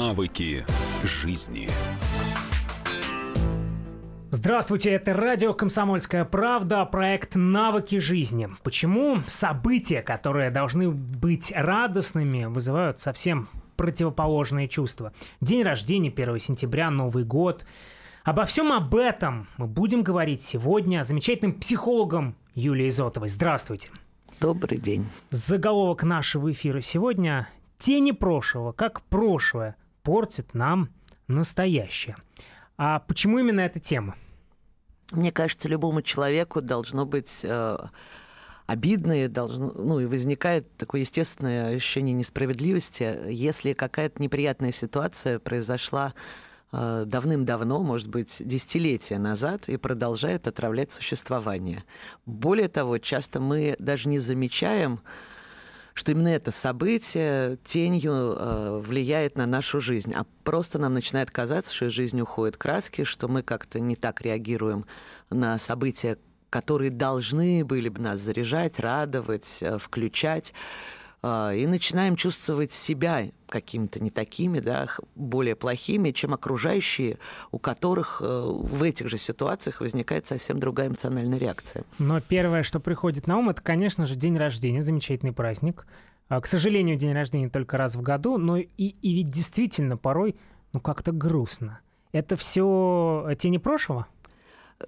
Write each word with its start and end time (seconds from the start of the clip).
Навыки 0.00 0.64
жизни. 1.04 1.68
Здравствуйте, 4.30 4.92
это 4.92 5.12
радио 5.12 5.52
«Комсомольская 5.52 6.24
правда», 6.24 6.86
проект 6.86 7.34
«Навыки 7.34 7.98
жизни». 7.98 8.48
Почему 8.62 9.18
события, 9.26 10.00
которые 10.00 10.50
должны 10.50 10.90
быть 10.90 11.52
радостными, 11.54 12.46
вызывают 12.46 12.98
совсем 12.98 13.50
противоположные 13.76 14.68
чувства? 14.68 15.12
День 15.42 15.64
рождения, 15.64 16.08
1 16.08 16.38
сентября, 16.38 16.90
Новый 16.90 17.24
год. 17.24 17.66
Обо 18.24 18.46
всем 18.46 18.72
об 18.72 18.94
этом 18.94 19.48
мы 19.58 19.66
будем 19.66 20.02
говорить 20.02 20.40
сегодня 20.40 21.04
с 21.04 21.08
замечательным 21.08 21.60
психологом 21.60 22.36
Юлией 22.54 22.88
Изотовой. 22.88 23.28
Здравствуйте. 23.28 23.90
Добрый 24.40 24.78
день. 24.78 25.06
Заголовок 25.28 26.04
нашего 26.04 26.50
эфира 26.50 26.80
сегодня 26.80 27.50
«Тени 27.78 28.12
прошлого, 28.12 28.72
как 28.72 29.02
прошлое 29.02 29.76
портит 30.02 30.54
нам 30.54 30.90
настоящее». 31.28 32.16
А 32.76 33.00
почему 33.00 33.38
именно 33.38 33.60
эта 33.60 33.78
тема? 33.78 34.16
Мне 35.10 35.32
кажется, 35.32 35.68
любому 35.68 36.00
человеку 36.00 36.62
должно 36.62 37.04
быть 37.04 37.40
э, 37.42 37.76
обидно, 38.66 39.24
и 39.24 39.28
должно, 39.28 39.72
ну 39.72 40.00
и 40.00 40.06
возникает 40.06 40.76
такое 40.76 41.02
естественное 41.02 41.76
ощущение 41.76 42.14
несправедливости, 42.14 43.18
если 43.28 43.72
какая-то 43.72 44.22
неприятная 44.22 44.72
ситуация 44.72 45.40
произошла 45.40 46.14
э, 46.72 47.04
давным-давно, 47.06 47.82
может 47.82 48.08
быть, 48.08 48.36
десятилетия 48.38 49.18
назад, 49.18 49.68
и 49.68 49.76
продолжает 49.76 50.46
отравлять 50.46 50.92
существование. 50.92 51.84
Более 52.24 52.68
того, 52.68 52.98
часто 52.98 53.40
мы 53.40 53.76
даже 53.78 54.08
не 54.08 54.20
замечаем, 54.20 55.00
что 56.00 56.12
именно 56.12 56.28
это 56.28 56.50
событие 56.50 57.58
тенью 57.62 58.34
э, 58.34 58.80
влияет 58.82 59.36
на 59.36 59.44
нашу 59.44 59.82
жизнь, 59.82 60.14
а 60.14 60.24
просто 60.44 60.78
нам 60.78 60.94
начинает 60.94 61.30
казаться, 61.30 61.74
что 61.74 61.88
из 61.88 61.92
жизни 61.92 62.22
уходят 62.22 62.56
краски, 62.56 63.04
что 63.04 63.28
мы 63.28 63.42
как-то 63.42 63.80
не 63.80 63.96
так 63.96 64.22
реагируем 64.22 64.86
на 65.28 65.58
события, 65.58 66.16
которые 66.48 66.90
должны 66.90 67.66
были 67.66 67.90
бы 67.90 68.00
нас 68.00 68.18
заряжать, 68.18 68.80
радовать, 68.80 69.58
э, 69.60 69.76
включать. 69.76 70.54
А, 71.22 71.52
и 71.52 71.66
начинаем 71.66 72.16
чувствовать 72.16 72.72
себя 72.72 73.28
какими-то 73.46 74.00
не 74.00 74.10
такими, 74.10 74.60
да, 74.60 74.88
более 75.14 75.54
плохими, 75.54 76.12
чем 76.12 76.32
окружающие, 76.32 77.18
у 77.50 77.58
которых 77.58 78.22
э, 78.24 78.24
в 78.24 78.82
этих 78.82 79.08
же 79.08 79.18
ситуациях 79.18 79.80
возникает 79.80 80.26
совсем 80.26 80.58
другая 80.58 80.88
эмоциональная 80.88 81.38
реакция. 81.38 81.84
Но 81.98 82.20
первое, 82.20 82.62
что 82.62 82.80
приходит 82.80 83.26
на 83.26 83.36
ум, 83.36 83.50
это, 83.50 83.60
конечно 83.60 84.06
же, 84.06 84.14
день 84.14 84.38
рождения, 84.38 84.82
замечательный 84.82 85.32
праздник. 85.32 85.86
А, 86.28 86.40
к 86.40 86.46
сожалению, 86.46 86.96
день 86.96 87.12
рождения 87.12 87.50
только 87.50 87.76
раз 87.76 87.96
в 87.96 88.02
году, 88.02 88.38
но 88.38 88.56
и, 88.56 88.66
и 88.76 89.14
ведь 89.14 89.30
действительно 89.30 89.98
порой, 89.98 90.36
ну, 90.72 90.80
как-то 90.80 91.12
грустно. 91.12 91.80
Это 92.12 92.36
все 92.36 93.28
тени 93.38 93.58
прошлого? 93.58 94.06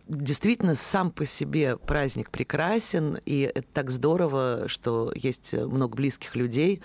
Действительно 0.09 0.75
сам 0.75 1.11
по 1.11 1.27
себе 1.27 1.77
праздник 1.77 2.31
прекрасен, 2.31 3.19
и 3.25 3.51
это 3.55 3.67
так 3.73 3.91
здорово, 3.91 4.65
что 4.67 5.13
есть 5.15 5.53
много 5.53 5.97
близких 5.97 6.37
людей, 6.37 6.83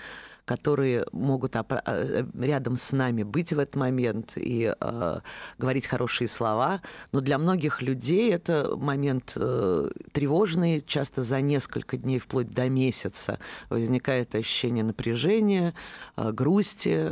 которые 0.47 1.05
могут 1.11 1.57
э, 1.57 2.25
рядом 2.39 2.77
с 2.77 2.93
нами 2.93 3.23
быть 3.23 3.51
в 3.51 3.59
этот 3.59 3.75
момент 3.75 4.31
и 4.37 4.73
э, 4.79 5.19
говорить 5.57 5.87
хорошие 5.87 6.29
слова. 6.29 6.81
Но 7.11 7.19
для 7.19 7.37
многих 7.37 7.81
людей 7.81 8.33
это 8.33 8.77
момент 8.77 9.33
э, 9.35 9.89
тревожный, 10.13 10.81
часто 10.87 11.21
за 11.21 11.41
несколько 11.41 11.97
дней, 11.97 12.19
вплоть 12.19 12.47
до 12.47 12.69
месяца, 12.69 13.39
возникает 13.69 14.35
ощущение 14.35 14.85
напряжения, 14.85 15.73
э, 16.15 16.31
грусти, 16.31 17.11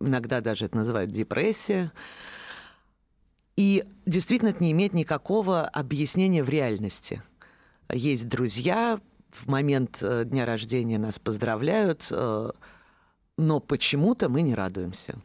иногда 0.00 0.40
даже 0.40 0.64
это 0.64 0.78
называют 0.78 1.10
депрессия. 1.10 1.92
И 3.56 3.84
действительно 4.06 4.50
это 4.50 4.62
не 4.62 4.72
имеет 4.72 4.92
никакого 4.94 5.64
объяснения 5.64 6.42
в 6.42 6.48
реальности. 6.48 7.22
Есть 7.90 8.28
друзья, 8.28 9.00
в 9.30 9.48
момент 9.48 9.98
э, 10.00 10.24
дня 10.24 10.46
рождения 10.46 10.98
нас 10.98 11.18
поздравляют, 11.18 12.06
э, 12.10 12.50
но 13.36 13.60
почему-то 13.60 14.28
мы 14.28 14.42
не 14.42 14.54
радуемся. 14.54 15.16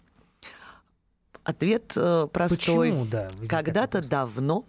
Ответ 1.43 1.93
э, 1.95 2.27
простой. 2.31 2.89
Почему, 2.89 3.05
да, 3.05 3.29
Когда-то 3.47 4.07
давно, 4.07 4.65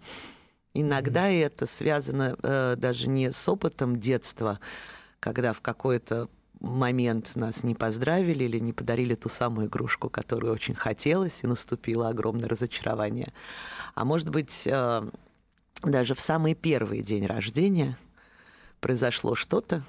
иногда 0.73 1.29
mm-hmm. 1.29 1.45
это 1.45 1.65
связано 1.65 2.75
даже 2.77 3.09
не 3.09 3.31
с 3.31 3.49
опытом 3.49 3.99
детства, 3.99 4.59
когда 5.19 5.51
в 5.53 5.61
какой-то 5.61 6.29
момент 6.59 7.35
нас 7.35 7.63
не 7.63 7.73
поздравили 7.73 8.43
или 8.43 8.59
не 8.59 8.73
подарили 8.73 9.15
ту 9.15 9.29
самую 9.29 9.67
игрушку, 9.67 10.09
которую 10.09 10.53
очень 10.53 10.75
хотелось, 10.75 11.39
и 11.43 11.47
наступило 11.47 12.09
огромное 12.09 12.49
разочарование. 12.49 13.33
А 13.95 14.05
может 14.05 14.29
быть, 14.29 14.63
э, 14.65 15.09
даже 15.83 16.15
в 16.15 16.19
самый 16.19 16.55
первый 16.55 17.01
день 17.01 17.25
рождения 17.25 17.97
произошло 18.81 19.35
что-то, 19.35 19.83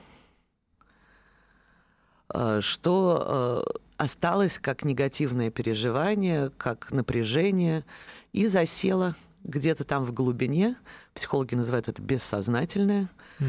э, 2.33 2.61
что 2.61 3.65
э, 3.67 3.79
осталось 3.97 4.59
как 4.59 4.85
негативное 4.85 5.51
переживание, 5.51 6.51
как 6.51 6.93
напряжение, 6.93 7.85
и 8.33 8.47
засело 8.47 9.17
где-то 9.43 9.85
там 9.85 10.05
в 10.05 10.13
глубине, 10.13 10.77
психологи 11.15 11.55
называют 11.55 11.89
это 11.89 12.01
бессознательное, 12.01 13.09
угу 13.41 13.49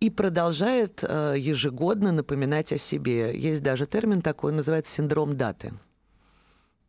и 0.00 0.10
продолжает 0.10 1.02
э, 1.02 1.34
ежегодно 1.38 2.12
напоминать 2.12 2.72
о 2.72 2.78
себе. 2.78 3.38
Есть 3.38 3.62
даже 3.62 3.86
термин 3.86 4.20
такой, 4.20 4.52
называется 4.52 4.92
синдром 4.92 5.36
даты. 5.36 5.72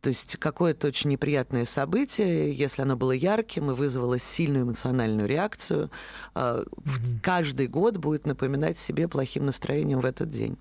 То 0.00 0.10
есть 0.10 0.36
какое-то 0.36 0.86
очень 0.86 1.10
неприятное 1.10 1.64
событие, 1.64 2.52
если 2.52 2.82
оно 2.82 2.96
было 2.96 3.10
ярким 3.10 3.70
и 3.70 3.74
вызвало 3.74 4.18
сильную 4.18 4.64
эмоциональную 4.64 5.26
реакцию, 5.26 5.90
mm-hmm. 6.34 7.20
каждый 7.20 7.66
год 7.66 7.96
будет 7.96 8.24
напоминать 8.24 8.78
себе 8.78 9.08
плохим 9.08 9.46
настроением 9.46 10.00
в 10.00 10.04
этот 10.04 10.30
день. 10.30 10.56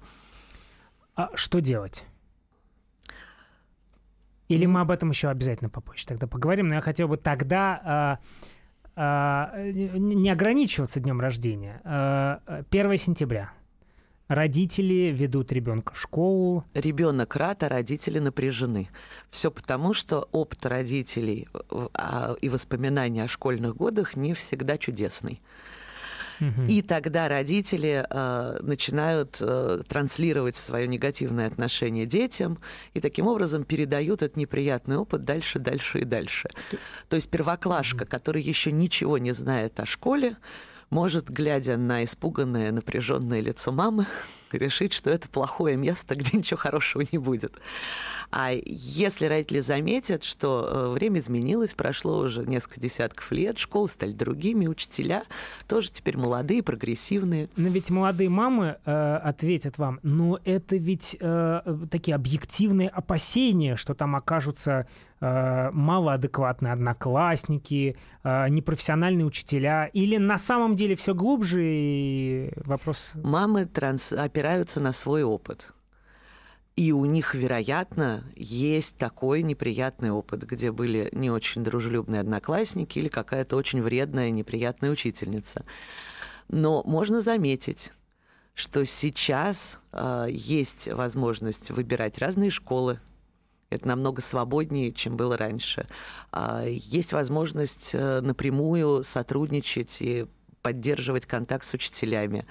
А 1.15 1.29
что 1.35 1.59
делать? 1.59 2.03
Или 4.47 4.65
мы 4.65 4.79
об 4.79 4.91
этом 4.91 5.09
еще 5.09 5.29
обязательно 5.29 5.69
попозже 5.69 6.07
тогда 6.07 6.25
поговорим, 6.25 6.69
но 6.69 6.75
я 6.75 6.81
хотел 6.81 7.07
бы 7.07 7.17
тогда 7.17 7.81
а, 7.83 8.19
не 8.97 10.29
ограничиваться 10.31 10.99
днем 10.99 11.21
рождения. 11.21 11.79
1 11.83 12.91
а, 12.91 12.97
сентября. 12.97 13.51
Родители 14.27 15.11
ведут 15.13 15.51
ребенка 15.51 15.93
в 15.93 16.01
школу. 16.01 16.65
Ребенок 16.73 17.35
рад, 17.35 17.63
а 17.63 17.69
родители 17.69 18.19
напряжены. 18.19 18.89
Все 19.29 19.51
потому, 19.51 19.93
что 19.93 20.27
опыт 20.31 20.65
родителей 20.65 21.47
а, 21.93 22.35
и 22.41 22.49
воспоминания 22.49 23.23
о 23.23 23.27
школьных 23.27 23.77
годах 23.77 24.15
не 24.15 24.33
всегда 24.33 24.77
чудесный. 24.77 25.41
И 26.67 26.81
тогда 26.81 27.27
родители 27.27 28.05
э, 28.09 28.59
начинают 28.61 29.37
э, 29.41 29.81
транслировать 29.87 30.55
свое 30.55 30.87
негативное 30.87 31.47
отношение 31.47 32.05
детям 32.05 32.59
и 32.93 33.01
таким 33.01 33.27
образом 33.27 33.63
передают 33.63 34.21
этот 34.21 34.37
неприятный 34.37 34.97
опыт 34.97 35.23
дальше, 35.23 35.59
дальше 35.59 35.99
и 35.99 36.05
дальше. 36.05 36.49
То 37.09 37.15
есть 37.15 37.29
первоклашка, 37.29 38.05
который 38.05 38.41
еще 38.41 38.71
ничего 38.71 39.17
не 39.17 39.33
знает 39.33 39.79
о 39.79 39.85
школе, 39.85 40.37
может, 40.89 41.29
глядя 41.29 41.77
на 41.77 42.03
испуганное, 42.03 42.71
напряженное 42.71 43.41
лицо 43.41 43.71
мамы, 43.71 44.05
решить, 44.51 44.93
что 44.93 45.09
это 45.09 45.27
плохое 45.29 45.75
место, 45.77 46.15
где 46.17 46.37
ничего 46.37 46.57
хорошего 46.57 47.03
не 47.11 47.17
будет. 47.17 47.53
А 48.31 48.51
если 48.51 49.25
родители 49.25 49.61
заметят, 49.61 50.23
что 50.23 50.67
э, 50.69 50.89
время 50.93 51.19
изменилось, 51.19 51.73
прошло 51.73 52.19
уже 52.19 52.45
несколько 52.45 52.79
десятков 52.79 53.31
лет, 53.31 53.57
школы 53.57 53.87
стали 53.87 54.11
другими, 54.11 54.67
учителя 54.67 55.23
тоже 55.67 55.91
теперь 55.91 56.17
молодые, 56.17 56.61
прогрессивные. 56.63 57.49
Но 57.55 57.69
ведь 57.69 57.89
молодые 57.89 58.29
мамы 58.29 58.77
э, 58.85 59.15
ответят 59.23 59.77
вам, 59.77 59.99
но 60.03 60.39
это 60.43 60.75
ведь 60.75 61.15
э, 61.19 61.61
такие 61.89 62.15
объективные 62.15 62.89
опасения, 62.89 63.75
что 63.75 63.93
там 63.93 64.15
окажутся 64.15 64.87
э, 65.19 65.69
малоадекватные 65.71 66.73
одноклассники, 66.73 67.97
э, 68.23 68.49
непрофессиональные 68.49 69.25
учителя, 69.25 69.85
или 69.85 70.17
на 70.17 70.37
самом 70.37 70.75
деле 70.75 70.95
все 70.95 71.13
глубже 71.13 71.61
и 71.63 72.51
вопрос... 72.65 73.11
Мамы 73.15 73.65
транс 73.65 74.11
опираются 74.37 74.79
на 74.79 74.93
свой 74.93 75.23
опыт. 75.23 75.73
И 76.75 76.91
у 76.91 77.05
них, 77.05 77.33
вероятно, 77.33 78.23
есть 78.35 78.95
такой 78.97 79.41
неприятный 79.41 80.11
опыт, 80.11 80.43
где 80.43 80.71
были 80.71 81.09
не 81.11 81.31
очень 81.31 81.63
дружелюбные 81.63 82.21
одноклассники 82.21 82.99
или 82.99 83.07
какая-то 83.07 83.55
очень 83.55 83.81
вредная, 83.81 84.29
неприятная 84.29 84.91
учительница. 84.91 85.65
Но 86.49 86.83
можно 86.83 87.19
заметить, 87.19 87.91
что 88.53 88.85
сейчас 88.85 89.79
э, 89.91 90.27
есть 90.29 90.87
возможность 90.87 91.71
выбирать 91.71 92.19
разные 92.19 92.51
школы. 92.51 92.99
Это 93.71 93.87
намного 93.87 94.21
свободнее, 94.21 94.93
чем 94.93 95.17
было 95.17 95.35
раньше. 95.35 95.87
Э, 96.31 96.67
есть 96.69 97.11
возможность 97.11 97.89
э, 97.93 98.21
напрямую 98.21 99.03
сотрудничать 99.03 99.97
и 99.99 100.27
поддерживать 100.61 101.25
контакт 101.25 101.65
с 101.65 101.73
учителями. 101.73 102.45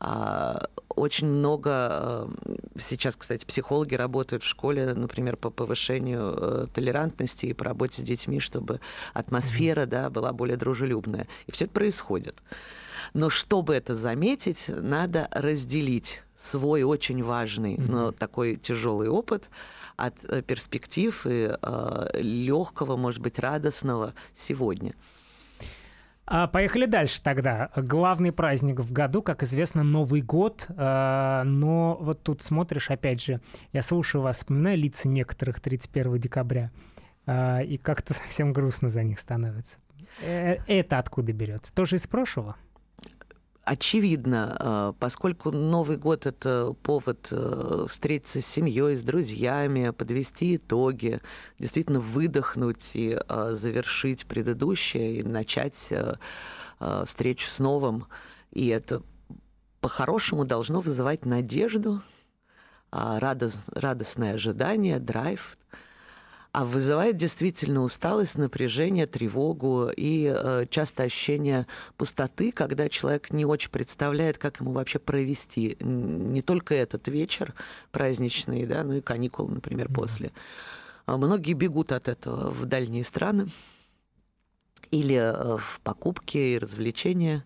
А, 0.00 0.68
очень 0.88 1.26
много 1.26 2.28
э, 2.44 2.56
сейчас, 2.78 3.16
кстати, 3.16 3.44
психологи 3.44 3.94
работают 3.94 4.42
в 4.42 4.46
школе, 4.46 4.94
например, 4.94 5.36
по 5.36 5.50
повышению 5.50 6.34
э, 6.36 6.66
толерантности 6.72 7.46
и 7.46 7.52
по 7.52 7.64
работе 7.64 8.02
с 8.02 8.04
детьми, 8.04 8.40
чтобы 8.40 8.80
атмосфера 9.12 9.86
да, 9.86 10.10
была 10.10 10.32
более 10.32 10.56
дружелюбная. 10.56 11.26
И 11.46 11.52
все 11.52 11.64
это 11.64 11.74
происходит. 11.74 12.42
Но 13.12 13.30
чтобы 13.30 13.74
это 13.74 13.96
заметить, 13.96 14.64
надо 14.68 15.28
разделить 15.30 16.22
свой 16.36 16.82
очень 16.82 17.22
важный, 17.22 17.76
но 17.78 18.12
такой 18.12 18.56
тяжелый 18.56 19.08
опыт 19.08 19.48
от 19.96 20.24
э, 20.24 20.42
перспектив 20.42 21.26
и 21.26 21.56
э, 21.60 22.20
легкого, 22.20 22.96
может 22.96 23.20
быть, 23.20 23.38
радостного 23.38 24.14
сегодня. 24.34 24.94
А, 26.26 26.46
поехали 26.46 26.86
дальше 26.86 27.22
тогда. 27.22 27.70
Главный 27.76 28.32
праздник 28.32 28.80
в 28.80 28.92
году, 28.92 29.22
как 29.22 29.42
известно, 29.42 29.82
Новый 29.82 30.22
год. 30.22 30.66
А, 30.76 31.44
но 31.44 31.98
вот 32.00 32.22
тут 32.22 32.42
смотришь, 32.42 32.90
опять 32.90 33.22
же, 33.22 33.40
я 33.72 33.82
слушаю 33.82 34.22
вас, 34.22 34.38
вспоминаю 34.38 34.78
лица 34.78 35.08
некоторых 35.08 35.60
31 35.60 36.18
декабря. 36.18 36.70
А, 37.26 37.60
и 37.60 37.76
как-то 37.76 38.14
совсем 38.14 38.52
грустно 38.52 38.88
за 38.88 39.02
них 39.02 39.20
становится. 39.20 39.76
Э, 40.20 40.56
это 40.66 40.98
откуда 40.98 41.32
берется? 41.32 41.74
Тоже 41.74 41.96
из 41.96 42.06
прошлого? 42.06 42.56
Очевидно, 43.64 44.56
э, 44.58 44.92
поскольку 44.98 45.50
Новый 45.50 45.96
год 45.96 46.26
это 46.26 46.74
повод 46.82 47.28
э, 47.30 47.86
встретиться 47.88 48.40
с 48.40 48.46
семьей, 48.46 48.96
с 48.96 49.02
друзьями, 49.02 49.90
подвести 49.90 50.56
итоги, 50.56 51.20
действительно 51.58 52.00
выдохнуть 52.00 52.90
и 52.94 53.18
э, 53.18 53.50
завершить 53.54 54.26
предыдущее 54.26 55.20
и 55.20 55.22
начать 55.22 55.92
встречу 57.06 57.46
с 57.46 57.58
новым. 57.60 58.06
И 58.50 58.68
это 58.68 59.02
по-хорошему 59.80 60.44
должно 60.44 60.80
вызывать 60.80 61.24
надежду, 61.24 62.02
радостное 62.90 64.34
ожидание, 64.34 64.98
драйв 64.98 65.56
а 66.54 66.64
вызывает 66.64 67.16
действительно 67.16 67.82
усталость, 67.82 68.38
напряжение, 68.38 69.08
тревогу 69.08 69.90
и 69.90 70.32
э, 70.32 70.66
часто 70.70 71.02
ощущение 71.02 71.66
пустоты, 71.96 72.52
когда 72.52 72.88
человек 72.88 73.32
не 73.32 73.44
очень 73.44 73.72
представляет, 73.72 74.38
как 74.38 74.60
ему 74.60 74.70
вообще 74.70 75.00
провести 75.00 75.76
не 75.80 76.42
только 76.42 76.76
этот 76.76 77.08
вечер 77.08 77.54
праздничный, 77.90 78.66
да, 78.66 78.84
но 78.84 78.94
и 78.94 79.00
каникулы, 79.00 79.54
например, 79.54 79.88
mm-hmm. 79.88 79.94
после. 79.94 80.32
А 81.06 81.16
многие 81.16 81.54
бегут 81.54 81.90
от 81.90 82.06
этого 82.06 82.50
в 82.50 82.66
дальние 82.66 83.02
страны 83.02 83.48
или 84.92 85.16
э, 85.16 85.58
в 85.58 85.80
покупки 85.82 86.38
и 86.38 86.58
развлечения. 86.58 87.44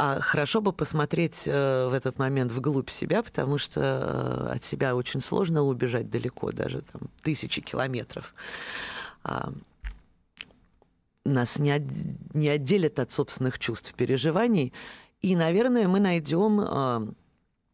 А 0.00 0.20
хорошо 0.20 0.60
бы 0.60 0.72
посмотреть 0.72 1.42
э, 1.44 1.88
в 1.88 1.92
этот 1.92 2.20
момент 2.20 2.52
вглубь 2.52 2.88
себя, 2.88 3.20
потому 3.20 3.58
что 3.58 3.80
э, 3.80 4.54
от 4.54 4.64
себя 4.64 4.94
очень 4.94 5.20
сложно 5.20 5.62
убежать 5.62 6.08
далеко, 6.08 6.52
даже 6.52 6.82
там, 6.82 7.10
тысячи 7.20 7.60
километров. 7.60 8.32
А, 9.24 9.52
нас 11.24 11.58
не, 11.58 11.72
от, 11.72 11.82
не 12.32 12.48
отделят 12.48 13.00
от 13.00 13.10
собственных 13.10 13.58
чувств, 13.58 13.92
переживаний. 13.94 14.72
И, 15.20 15.34
наверное, 15.34 15.88
мы 15.88 15.98
найдем 15.98 16.60
э, 16.60 17.12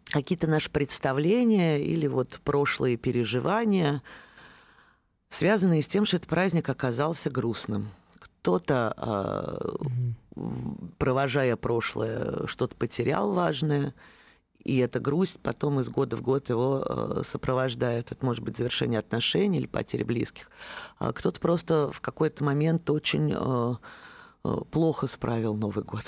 какие-то 0.04 0.46
наши 0.46 0.70
представления 0.70 1.78
или 1.84 2.06
вот 2.06 2.40
прошлые 2.42 2.96
переживания, 2.96 4.02
связанные 5.28 5.82
с 5.82 5.86
тем, 5.86 6.06
что 6.06 6.16
этот 6.16 6.30
праздник 6.30 6.70
оказался 6.70 7.28
грустным. 7.28 7.90
Кто-то 8.18 8.94
mm-hmm 8.96 10.23
провожая 10.98 11.56
прошлое, 11.56 12.46
что-то 12.46 12.76
потерял 12.76 13.32
важное, 13.32 13.94
и 14.64 14.78
эта 14.78 14.98
грусть 14.98 15.38
потом 15.40 15.80
из 15.80 15.90
года 15.90 16.16
в 16.16 16.22
год 16.22 16.48
его 16.48 16.82
э, 16.84 17.22
сопровождает. 17.24 18.12
Это 18.12 18.24
может 18.24 18.42
быть 18.42 18.56
завершение 18.56 18.98
отношений 18.98 19.58
или 19.58 19.66
потеря 19.66 20.06
близких. 20.06 20.50
А 20.98 21.12
кто-то 21.12 21.38
просто 21.38 21.92
в 21.92 22.00
какой-то 22.00 22.44
момент 22.44 22.88
очень 22.88 23.30
э, 23.34 23.74
э, 24.44 24.56
плохо 24.70 25.06
справил 25.06 25.54
Новый 25.54 25.84
год. 25.84 26.04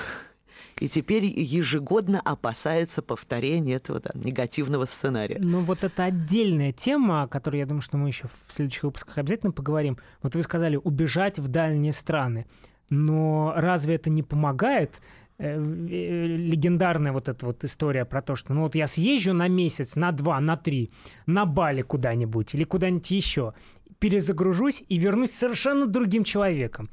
И 0.80 0.88
теперь 0.88 1.24
ежегодно 1.24 2.20
опасается 2.20 3.00
повторения 3.02 3.74
этого 3.74 4.00
да, 4.00 4.10
негативного 4.14 4.84
сценария. 4.84 5.38
Ну 5.40 5.60
вот 5.60 5.84
это 5.84 6.04
отдельная 6.04 6.72
тема, 6.72 7.22
о 7.22 7.28
которой, 7.28 7.60
я 7.60 7.66
думаю, 7.66 7.82
что 7.82 7.96
мы 7.96 8.08
еще 8.08 8.28
в 8.46 8.52
следующих 8.52 8.84
выпусках 8.84 9.16
обязательно 9.18 9.52
поговорим. 9.52 9.98
Вот 10.22 10.34
вы 10.34 10.42
сказали, 10.42 10.76
убежать 10.76 11.38
в 11.38 11.48
дальние 11.48 11.92
страны. 11.92 12.46
Но 12.90 13.52
разве 13.56 13.96
это 13.96 14.10
не 14.10 14.22
помогает? 14.22 15.00
Э, 15.38 15.58
э, 15.58 16.26
легендарная 16.26 17.12
вот 17.12 17.28
эта 17.28 17.44
вот 17.44 17.62
история 17.62 18.06
про 18.06 18.22
то, 18.22 18.36
что 18.36 18.54
ну 18.54 18.62
вот 18.62 18.74
я 18.74 18.86
съезжу 18.86 19.34
на 19.34 19.48
месяц, 19.48 19.94
на 19.94 20.10
два, 20.12 20.40
на 20.40 20.56
три, 20.56 20.90
на 21.26 21.44
Бали 21.44 21.82
куда-нибудь 21.82 22.54
или 22.54 22.64
куда-нибудь 22.64 23.10
еще, 23.10 23.52
перезагружусь 23.98 24.82
и 24.88 24.96
вернусь 24.98 25.32
совершенно 25.32 25.86
другим 25.86 26.24
человеком. 26.24 26.88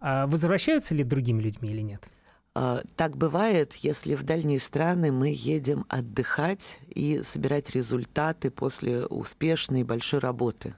А 0.00 0.26
возвращаются 0.26 0.94
ли 0.94 1.04
другими 1.04 1.40
людьми 1.40 1.70
или 1.70 1.82
нет? 1.82 2.08
А, 2.56 2.82
так 2.96 3.16
бывает, 3.16 3.74
если 3.74 4.16
в 4.16 4.24
дальние 4.24 4.58
страны 4.58 5.12
мы 5.12 5.32
едем 5.34 5.86
отдыхать 5.88 6.78
и 6.88 7.22
собирать 7.22 7.70
результаты 7.70 8.50
после 8.50 9.06
успешной 9.06 9.84
большой 9.84 10.18
работы. 10.18 10.74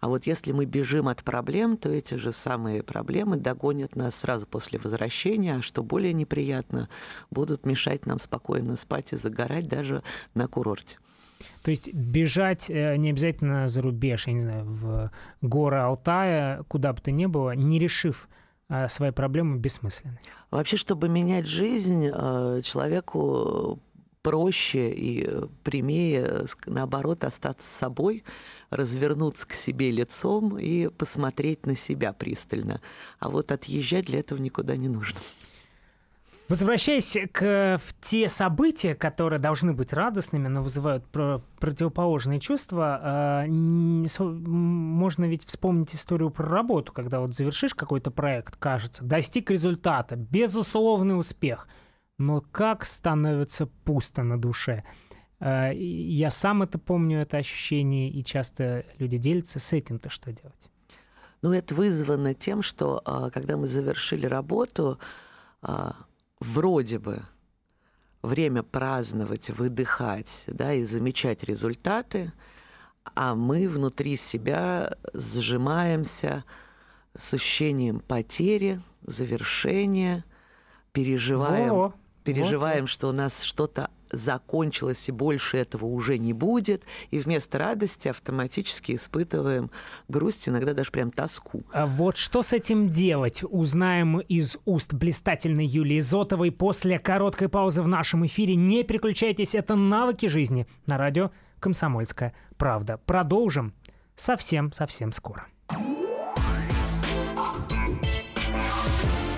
А 0.00 0.08
вот 0.08 0.26
если 0.26 0.52
мы 0.52 0.66
бежим 0.66 1.08
от 1.08 1.24
проблем, 1.24 1.76
то 1.76 1.88
эти 1.88 2.14
же 2.14 2.32
самые 2.32 2.82
проблемы 2.82 3.36
догонят 3.38 3.96
нас 3.96 4.14
сразу 4.16 4.46
после 4.46 4.78
возвращения, 4.78 5.56
а 5.56 5.62
что 5.62 5.82
более 5.82 6.12
неприятно, 6.12 6.88
будут 7.30 7.64
мешать 7.64 8.06
нам 8.06 8.18
спокойно 8.18 8.76
спать 8.76 9.12
и 9.12 9.16
загорать 9.16 9.68
даже 9.68 10.02
на 10.34 10.48
курорте. 10.48 10.98
То 11.62 11.70
есть 11.70 11.92
бежать 11.92 12.70
э, 12.70 12.96
не 12.96 13.10
обязательно 13.10 13.68
за 13.68 13.82
рубеж, 13.82 14.26
я 14.26 14.32
не 14.32 14.42
знаю, 14.42 14.64
в 14.64 15.10
горы 15.42 15.78
Алтая, 15.78 16.62
куда 16.68 16.92
бы 16.92 17.00
то 17.00 17.10
ни 17.10 17.26
было, 17.26 17.54
не 17.54 17.78
решив 17.78 18.28
э, 18.68 18.88
свои 18.88 19.10
проблемы, 19.10 19.58
бессмысленно. 19.58 20.18
Вообще, 20.50 20.76
чтобы 20.76 21.08
менять 21.08 21.46
жизнь, 21.46 22.08
э, 22.12 22.60
человеку 22.62 23.80
проще 24.22 24.90
и 24.92 25.28
прямее, 25.62 26.46
наоборот, 26.66 27.24
остаться 27.24 27.68
собой, 27.68 28.24
развернуться 28.70 29.46
к 29.46 29.54
себе 29.54 29.90
лицом 29.90 30.58
и 30.58 30.88
посмотреть 30.88 31.66
на 31.66 31.76
себя 31.76 32.12
пристально. 32.12 32.80
А 33.18 33.28
вот 33.28 33.52
отъезжать 33.52 34.06
для 34.06 34.20
этого 34.20 34.38
никуда 34.38 34.76
не 34.76 34.88
нужно. 34.88 35.20
Возвращаясь 36.48 37.18
к 37.32 37.80
в 37.84 38.00
те 38.00 38.28
события, 38.28 38.94
которые 38.94 39.40
должны 39.40 39.72
быть 39.72 39.92
радостными, 39.92 40.46
но 40.46 40.62
вызывают 40.62 41.04
про 41.06 41.42
противоположные 41.58 42.38
чувства, 42.38 43.44
э, 43.44 43.48
можно 43.48 45.24
ведь 45.24 45.44
вспомнить 45.44 45.92
историю 45.96 46.30
про 46.30 46.48
работу, 46.48 46.92
когда 46.92 47.18
вот 47.18 47.34
завершишь 47.34 47.74
какой-то 47.74 48.12
проект, 48.12 48.56
кажется, 48.56 49.02
достиг 49.02 49.50
результата, 49.50 50.14
безусловный 50.14 51.18
успех, 51.18 51.66
но 52.16 52.40
как 52.40 52.84
становится 52.84 53.66
пусто 53.66 54.22
на 54.22 54.40
душе– 54.40 54.84
я 55.40 56.30
сам 56.30 56.62
это 56.62 56.78
помню, 56.78 57.20
это 57.20 57.36
ощущение, 57.36 58.08
и 58.08 58.24
часто 58.24 58.86
люди 58.98 59.18
делятся 59.18 59.58
с 59.58 59.72
этим-то 59.72 60.08
что 60.08 60.32
делать? 60.32 60.70
Ну, 61.42 61.52
это 61.52 61.74
вызвано 61.74 62.34
тем, 62.34 62.62
что 62.62 63.02
а, 63.04 63.30
когда 63.30 63.56
мы 63.56 63.68
завершили 63.68 64.26
работу, 64.26 64.98
а, 65.62 65.94
вроде 66.40 66.98
бы 66.98 67.22
время 68.22 68.62
праздновать, 68.62 69.50
выдыхать, 69.50 70.44
да, 70.46 70.72
и 70.72 70.84
замечать 70.84 71.44
результаты, 71.44 72.32
а 73.14 73.34
мы 73.34 73.68
внутри 73.68 74.16
себя 74.16 74.96
сжимаемся 75.14 76.44
с 77.16 77.34
ощущением 77.34 78.00
потери, 78.00 78.80
завершения, 79.02 80.24
переживаем, 80.92 81.72
О, 81.72 81.94
переживаем, 82.24 82.82
вот. 82.82 82.90
что 82.90 83.08
у 83.08 83.12
нас 83.12 83.42
что-то 83.42 83.90
закончилось 84.16 85.08
и 85.08 85.12
больше 85.12 85.58
этого 85.58 85.86
уже 85.86 86.18
не 86.18 86.32
будет, 86.32 86.82
и 87.10 87.18
вместо 87.18 87.58
радости 87.58 88.08
автоматически 88.08 88.96
испытываем 88.96 89.70
грусть, 90.08 90.48
иногда 90.48 90.74
даже 90.74 90.90
прям 90.90 91.10
тоску. 91.10 91.62
А 91.72 91.86
вот 91.86 92.16
что 92.16 92.42
с 92.42 92.52
этим 92.52 92.88
делать, 92.88 93.42
узнаем 93.48 94.20
из 94.20 94.56
уст 94.64 94.92
блистательной 94.92 95.66
Юлии 95.66 96.00
Зотовой 96.00 96.50
после 96.50 96.98
короткой 96.98 97.48
паузы 97.48 97.82
в 97.82 97.88
нашем 97.88 98.26
эфире. 98.26 98.56
Не 98.56 98.82
переключайтесь, 98.84 99.54
это 99.54 99.74
навыки 99.74 100.26
жизни 100.26 100.66
на 100.86 100.98
радио 100.98 101.30
«Комсомольская 101.60 102.34
правда». 102.56 102.98
Продолжим 103.06 103.74
совсем-совсем 104.14 105.12
скоро. 105.12 105.46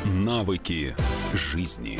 Навыки 0.04 0.94
жизни. 1.34 1.98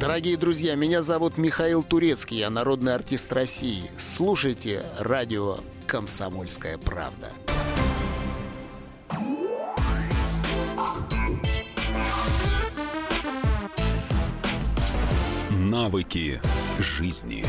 Дорогие 0.00 0.38
друзья, 0.38 0.76
меня 0.76 1.02
зовут 1.02 1.36
Михаил 1.36 1.82
Турецкий, 1.82 2.38
я 2.38 2.48
народный 2.48 2.94
артист 2.94 3.30
России. 3.34 3.82
Слушайте 3.98 4.82
радио 4.98 5.56
«Комсомольская 5.86 6.78
правда». 6.78 7.28
Навыки 15.50 16.40
жизни. 16.78 17.44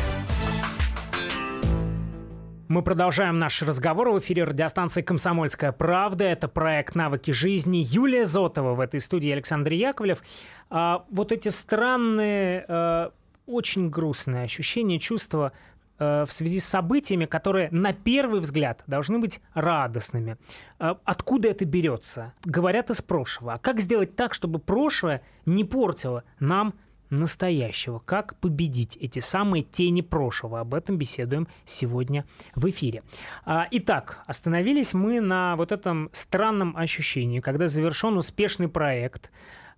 Мы 2.72 2.80
продолжаем 2.80 3.38
наш 3.38 3.60
разговор 3.60 4.08
в 4.12 4.18
эфире 4.20 4.44
радиостанции 4.44 5.02
«Комсомольская 5.02 5.72
правда». 5.72 6.24
Это 6.24 6.48
проект 6.48 6.94
«Навыки 6.94 7.30
жизни». 7.30 7.86
Юлия 7.86 8.24
Зотова 8.24 8.72
в 8.72 8.80
этой 8.80 8.98
студии, 9.00 9.30
Александр 9.30 9.72
Яковлев. 9.72 10.22
А, 10.70 11.04
вот 11.10 11.32
эти 11.32 11.50
странные, 11.50 12.64
а, 12.66 13.12
очень 13.44 13.90
грустные 13.90 14.44
ощущения, 14.44 14.98
чувства 14.98 15.52
а, 15.98 16.24
в 16.24 16.32
связи 16.32 16.60
с 16.60 16.64
событиями, 16.64 17.26
которые 17.26 17.68
на 17.72 17.92
первый 17.92 18.40
взгляд 18.40 18.82
должны 18.86 19.18
быть 19.18 19.42
радостными. 19.52 20.38
А, 20.78 20.96
откуда 21.04 21.50
это 21.50 21.66
берется? 21.66 22.32
Говорят 22.42 22.88
из 22.88 23.02
прошлого. 23.02 23.52
А 23.52 23.58
как 23.58 23.80
сделать 23.80 24.16
так, 24.16 24.32
чтобы 24.32 24.58
прошлое 24.58 25.20
не 25.44 25.64
портило 25.64 26.24
нам 26.40 26.72
настоящего. 27.12 28.00
Как 28.00 28.36
победить 28.36 28.96
эти 28.96 29.20
самые 29.20 29.62
тени 29.62 30.00
прошлого? 30.00 30.60
Об 30.60 30.74
этом 30.74 30.96
беседуем 30.96 31.46
сегодня 31.64 32.24
в 32.54 32.68
эфире. 32.70 33.02
А, 33.44 33.68
итак, 33.70 34.22
остановились 34.26 34.94
мы 34.94 35.20
на 35.20 35.54
вот 35.56 35.70
этом 35.70 36.10
странном 36.12 36.76
ощущении, 36.76 37.40
когда 37.40 37.68
завершен 37.68 38.16
успешный 38.16 38.68
проект, 38.68 39.30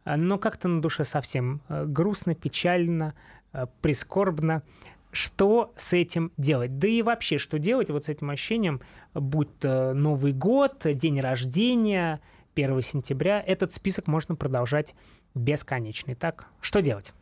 а, 0.05 0.17
но 0.17 0.39
как-то 0.39 0.69
на 0.69 0.81
душе 0.81 1.05
совсем 1.05 1.61
а, 1.69 1.85
грустно, 1.85 2.35
печально, 2.35 3.15
прискорбно. 3.83 4.63
Что 5.11 5.73
с 5.77 5.93
этим 5.93 6.33
делать? 6.37 6.79
Да 6.79 6.89
и 6.89 7.03
вообще, 7.03 7.39
что 7.39 7.59
делать 7.61 7.89
вот 7.91 8.07
с 8.07 8.09
этим 8.09 8.31
ощущением, 8.31 8.81
будь 9.15 9.59
то 9.59 9.93
Новый 9.95 10.33
год, 10.33 10.83
день 10.85 11.21
рождения, 11.21 12.21
1 12.57 12.83
сентября, 12.83 13.41
этот 13.41 13.73
список 13.73 14.09
можно 14.09 14.35
продолжать 14.35 14.95
бесконечный. 15.35 16.15
Так, 16.15 16.47
что 16.61 16.83
делать? 16.83 17.13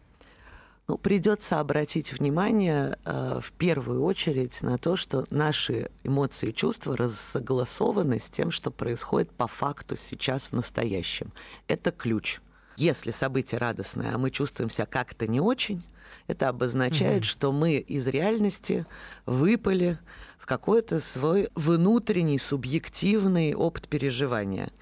Ну, 0.89 0.99
придется 0.99 1.61
обратить 1.61 2.12
внимание 2.12 2.99
э, 3.05 3.41
в 3.41 3.53
первую 3.53 4.03
очередь 4.03 4.62
на 4.62 4.79
то, 4.79 4.97
что 4.97 5.27
наши 5.31 5.91
эмоции 6.03 6.51
и 6.51 6.55
чувства 6.55 6.97
рассогласованы 6.97 8.19
с 8.19 8.29
тем, 8.29 8.51
что 8.51 8.71
происходит 8.71 9.31
по 9.31 9.47
факту 9.47 9.97
сейчас 9.97 10.49
в 10.49 10.53
настоящем. 10.53 11.33
Это 11.69 11.93
ключ. 11.93 12.41
Если 12.77 13.12
событие 13.12 13.61
радостное, 13.61 14.15
а 14.15 14.19
мы 14.19 14.31
чувствуем 14.31 14.71
себя 14.71 14.87
как-то 14.87 15.29
не 15.29 15.41
очень, 15.41 15.83
это 16.27 16.49
обозначает, 16.49 17.23
угу. 17.23 17.27
что 17.27 17.53
мы 17.53 17.77
из 17.77 18.07
реальности 18.09 18.85
выпали 19.25 19.99
в 20.39 20.47
какой-то 20.47 20.99
свой 20.99 21.49
внутренний 21.55 22.41
субъективный 22.41 23.55
опыт 23.55 23.89
переживания 23.89 24.73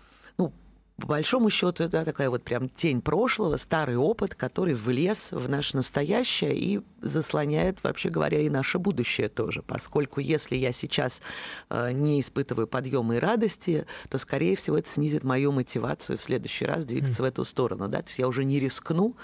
по 1.00 1.06
большому 1.06 1.50
счету, 1.50 1.84
это 1.84 2.04
такая 2.04 2.30
вот 2.30 2.42
прям 2.42 2.68
тень 2.68 3.00
прошлого, 3.00 3.56
старый 3.56 3.96
опыт, 3.96 4.34
который 4.34 4.74
влез 4.74 5.32
в 5.32 5.48
наше 5.48 5.76
настоящее 5.76 6.54
и 6.54 6.80
заслоняет, 7.00 7.82
вообще 7.82 8.10
говоря, 8.10 8.40
и 8.40 8.50
наше 8.50 8.78
будущее 8.78 9.28
тоже. 9.28 9.62
Поскольку 9.62 10.20
если 10.20 10.56
я 10.56 10.72
сейчас 10.72 11.20
э, 11.70 11.92
не 11.92 12.20
испытываю 12.20 12.66
подъема 12.66 13.16
и 13.16 13.18
радости, 13.18 13.86
то, 14.08 14.18
скорее 14.18 14.56
всего, 14.56 14.78
это 14.78 14.88
снизит 14.88 15.24
мою 15.24 15.52
мотивацию 15.52 16.18
в 16.18 16.22
следующий 16.22 16.66
раз 16.66 16.84
двигаться 16.84 17.22
mm. 17.22 17.26
в 17.26 17.28
эту 17.28 17.44
сторону. 17.44 17.88
Да? 17.88 18.02
То 18.02 18.08
есть 18.08 18.18
я 18.18 18.28
уже 18.28 18.44
не 18.44 18.60
рискну 18.60 19.16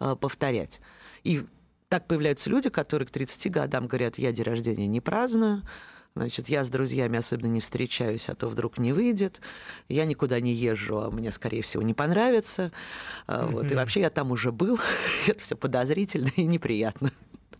э, 0.00 0.16
повторять. 0.20 0.80
И 1.22 1.42
так 1.88 2.06
появляются 2.06 2.50
люди, 2.50 2.68
которые 2.68 3.08
к 3.08 3.10
30 3.10 3.50
годам 3.50 3.86
говорят, 3.86 4.18
я 4.18 4.32
день 4.32 4.44
рождения 4.44 4.86
не 4.86 5.00
праздную, 5.00 5.62
Значит, 6.16 6.48
я 6.48 6.62
с 6.62 6.68
друзьями 6.68 7.18
особенно 7.18 7.48
не 7.48 7.60
встречаюсь, 7.60 8.28
а 8.28 8.36
то 8.36 8.48
вдруг 8.48 8.78
не 8.78 8.92
выйдет. 8.92 9.40
Я 9.88 10.04
никуда 10.04 10.38
не 10.38 10.52
езжу, 10.52 11.00
а 11.00 11.10
мне, 11.10 11.32
скорее 11.32 11.62
всего, 11.62 11.82
не 11.82 11.92
понравится. 11.92 12.70
Mm-hmm. 13.26 13.50
Вот. 13.50 13.72
И 13.72 13.74
вообще 13.74 14.00
я 14.00 14.10
там 14.10 14.30
уже 14.30 14.52
был. 14.52 14.78
Это 15.26 15.42
все 15.42 15.56
подозрительно 15.56 16.30
и 16.36 16.44
неприятно. 16.44 17.10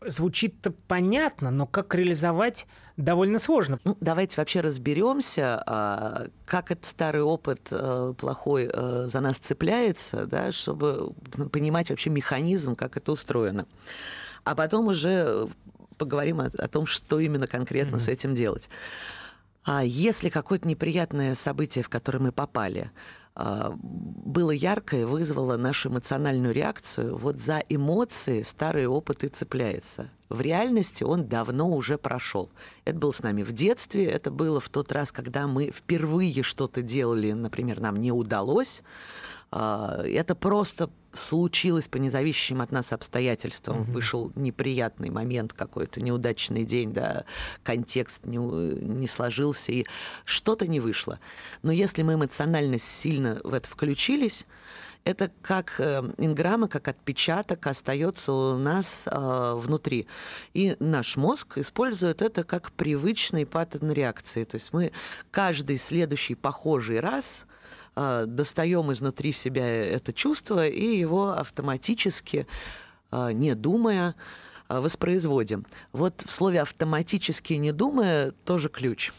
Звучит-то 0.07 0.71
понятно, 0.87 1.51
но 1.51 1.67
как 1.67 1.93
реализовать 1.97 2.67
довольно 2.97 3.41
сложно. 3.41 3.81
Ну, 3.83 3.97
давайте 4.01 4.37
вообще 4.37 4.61
разберемся, 4.61 5.61
а, 5.67 6.27
как 6.45 6.71
этот 6.71 6.85
старый 6.85 7.23
опыт 7.23 7.69
э, 7.71 8.13
плохой 8.17 8.71
за 8.71 9.21
нас 9.21 9.39
цепляется, 9.39 10.27
да, 10.27 10.53
чтобы 10.53 11.15
понимать 11.51 11.89
вообще 11.89 12.11
механизм, 12.11 12.77
как 12.77 12.99
это 12.99 13.13
устроено. 13.13 13.67
А 14.45 14.55
потом 14.55 14.89
уже 14.89 15.49
поговорим 15.97 16.41
о, 16.41 16.47
о 16.47 16.69
том, 16.69 16.87
что 16.87 17.21
именно 17.21 17.47
конкретно 17.47 17.97
mm-hmm. 17.97 18.01
с 18.01 18.09
этим 18.09 18.35
делать. 18.35 18.69
А 19.65 19.83
если 19.83 20.29
какое-то 20.29 20.69
неприятное 20.69 21.35
событие, 21.35 21.83
в 21.83 21.89
которое 21.89 22.19
мы 22.19 22.33
попали, 22.33 22.91
а, 23.37 23.75
было 23.81 24.53
яркое, 24.53 25.07
вызвало 25.07 25.57
нашу 25.57 25.89
эмоциональную 25.89 26.55
реакцию, 26.55 27.17
вот 27.17 27.41
за 27.41 27.63
эмоции 27.69 28.43
старый 28.43 28.87
опыт 28.87 29.25
и 29.25 29.29
цепляется. 29.29 30.11
В 30.29 30.41
реальности 30.41 31.03
он 31.03 31.27
давно 31.27 31.71
уже 31.71 31.99
прошел. 31.99 32.51
Это 32.85 32.99
было 32.99 33.13
с 33.13 33.23
нами 33.23 33.43
в 33.43 33.53
детстве, 33.53 34.05
это 34.05 34.31
было 34.31 34.61
в 34.61 34.69
тот 34.69 34.93
раз, 34.93 35.11
когда 35.11 35.47
мы 35.47 35.71
впервые 35.71 36.43
что-то 36.43 36.83
делали, 36.83 37.33
например, 37.33 37.81
нам 37.81 37.97
не 37.97 38.13
удалось, 38.13 38.83
а, 39.51 40.03
это 40.05 40.35
просто 40.35 40.91
случилось 41.15 41.89
по 41.89 41.97
независимым 41.97 42.63
от 42.63 42.73
нас 42.73 42.93
обстоятельствам. 42.93 43.83
Угу. 43.83 43.93
Вышел 43.93 44.33
неприятный 44.35 45.11
момент 45.11 45.53
какой-то, 45.53 46.01
неудачный 46.01 46.65
день, 46.65 46.93
да, 46.93 47.25
контекст 47.63 48.25
не, 48.25 48.39
не 48.39 49.07
сложился, 49.07 49.73
и 49.73 49.87
что-то 50.25 50.67
не 50.67 50.81
вышло. 50.81 51.21
Но 51.63 51.73
если 51.73 52.03
мы 52.03 52.15
эмоционально 52.15 52.79
сильно 52.79 53.41
в 53.45 53.55
это 53.55 53.69
включились, 53.69 54.45
это 55.05 55.31
как 55.43 55.79
э, 55.79 56.03
инграмма, 56.17 56.67
как 56.67 56.89
отпечаток 56.89 57.67
остается 57.67 58.33
у 58.33 58.59
нас 58.59 59.05
э, 59.07 59.55
внутри. 59.57 60.07
И 60.55 60.77
наш 60.81 61.17
мозг 61.17 61.59
использует 61.59 62.23
это 62.23 62.43
как 62.43 62.73
привычный 62.73 63.45
паттерн 63.45 63.93
реакции. 63.93 64.45
То 64.45 64.57
есть 64.57 64.73
мы 64.73 64.93
каждый 65.31 65.79
следующий 65.79 66.35
похожий 66.35 67.01
раз 67.01 67.45
достаем 67.97 68.93
изнутри 68.93 69.33
себя 69.33 69.67
это 69.67 70.13
чувство 70.13 70.67
и 70.67 70.97
его 70.97 71.31
автоматически, 71.31 72.47
а, 73.11 73.33
не 73.33 73.55
думая, 73.55 74.17
а, 74.69 74.81
воспроизводим. 74.81 75.65
Вот 75.93 76.23
в 76.27 76.33
слове 76.33 76.61
автоматически 76.61 77.55
не 77.55 77.73
думая 77.73 78.33
тоже 78.45 78.69
ключ. 78.69 79.13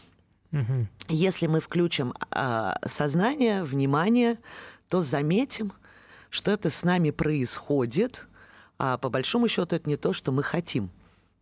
Угу. 0.52 0.86
Если 1.08 1.46
мы 1.46 1.60
включим 1.60 2.14
сознание, 2.86 3.64
внимание, 3.64 4.38
то 4.88 5.02
заметим, 5.02 5.72
что 6.30 6.50
это 6.50 6.70
с 6.70 6.84
нами 6.84 7.10
происходит, 7.10 8.26
а 8.78 8.98
по 8.98 9.08
большому 9.08 9.48
счету 9.48 9.76
это 9.76 9.88
не 9.88 9.96
то, 9.96 10.12
что 10.12 10.32
мы 10.32 10.42
хотим. 10.42 10.90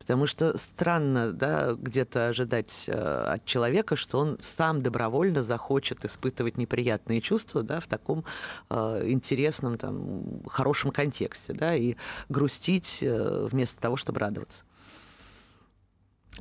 Потому 0.04 0.26
что 0.26 0.58
странно, 0.58 1.32
да, 1.32 1.72
где-то 1.72 2.28
ожидать 2.28 2.84
э, 2.88 2.92
от 2.92 3.46
человека, 3.46 3.96
что 3.96 4.18
он 4.18 4.36
сам 4.38 4.82
добровольно 4.82 5.42
захочет 5.42 6.04
испытывать 6.04 6.58
неприятные 6.58 7.22
чувства, 7.22 7.62
да, 7.62 7.80
в 7.80 7.86
таком 7.86 8.22
э, 8.68 9.04
интересном, 9.06 9.78
там, 9.78 10.42
хорошем 10.46 10.90
контексте, 10.90 11.54
да, 11.54 11.74
и 11.74 11.96
грустить 12.28 12.98
э, 13.00 13.48
вместо 13.50 13.80
того, 13.80 13.96
чтобы 13.96 14.20
радоваться. 14.20 14.64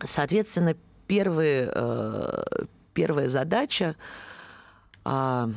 Соответственно, 0.03 0.75
первые, 1.07 1.71
первая 2.93 3.29
задача 3.29 3.95
э, 5.05 5.47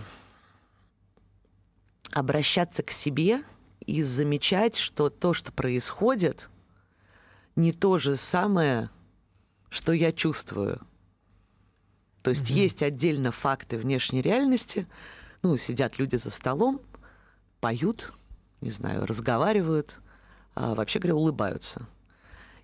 обращаться 2.12 2.84
к 2.84 2.92
себе 2.92 3.42
и 3.84 4.04
замечать, 4.04 4.76
что 4.76 5.10
то, 5.10 5.34
что 5.34 5.50
происходит– 5.50 6.48
не 7.56 7.72
то 7.72 7.98
же 7.98 8.16
самое, 8.16 8.90
что 9.70 9.92
я 9.92 10.12
чувствую. 10.12 10.80
То 12.22 12.30
есть 12.30 12.50
угу. 12.50 12.58
есть 12.58 12.82
отдельно 12.82 13.32
факты 13.32 13.78
внешней 13.78 14.20
реальности. 14.20 14.86
Ну, 15.42 15.56
сидят 15.56 15.98
люди 15.98 16.16
за 16.16 16.30
столом, 16.30 16.80
поют, 17.60 18.12
не 18.60 18.70
знаю, 18.70 19.06
разговаривают, 19.06 19.98
а 20.54 20.74
вообще 20.74 20.98
говоря, 20.98 21.16
улыбаются. 21.16 21.86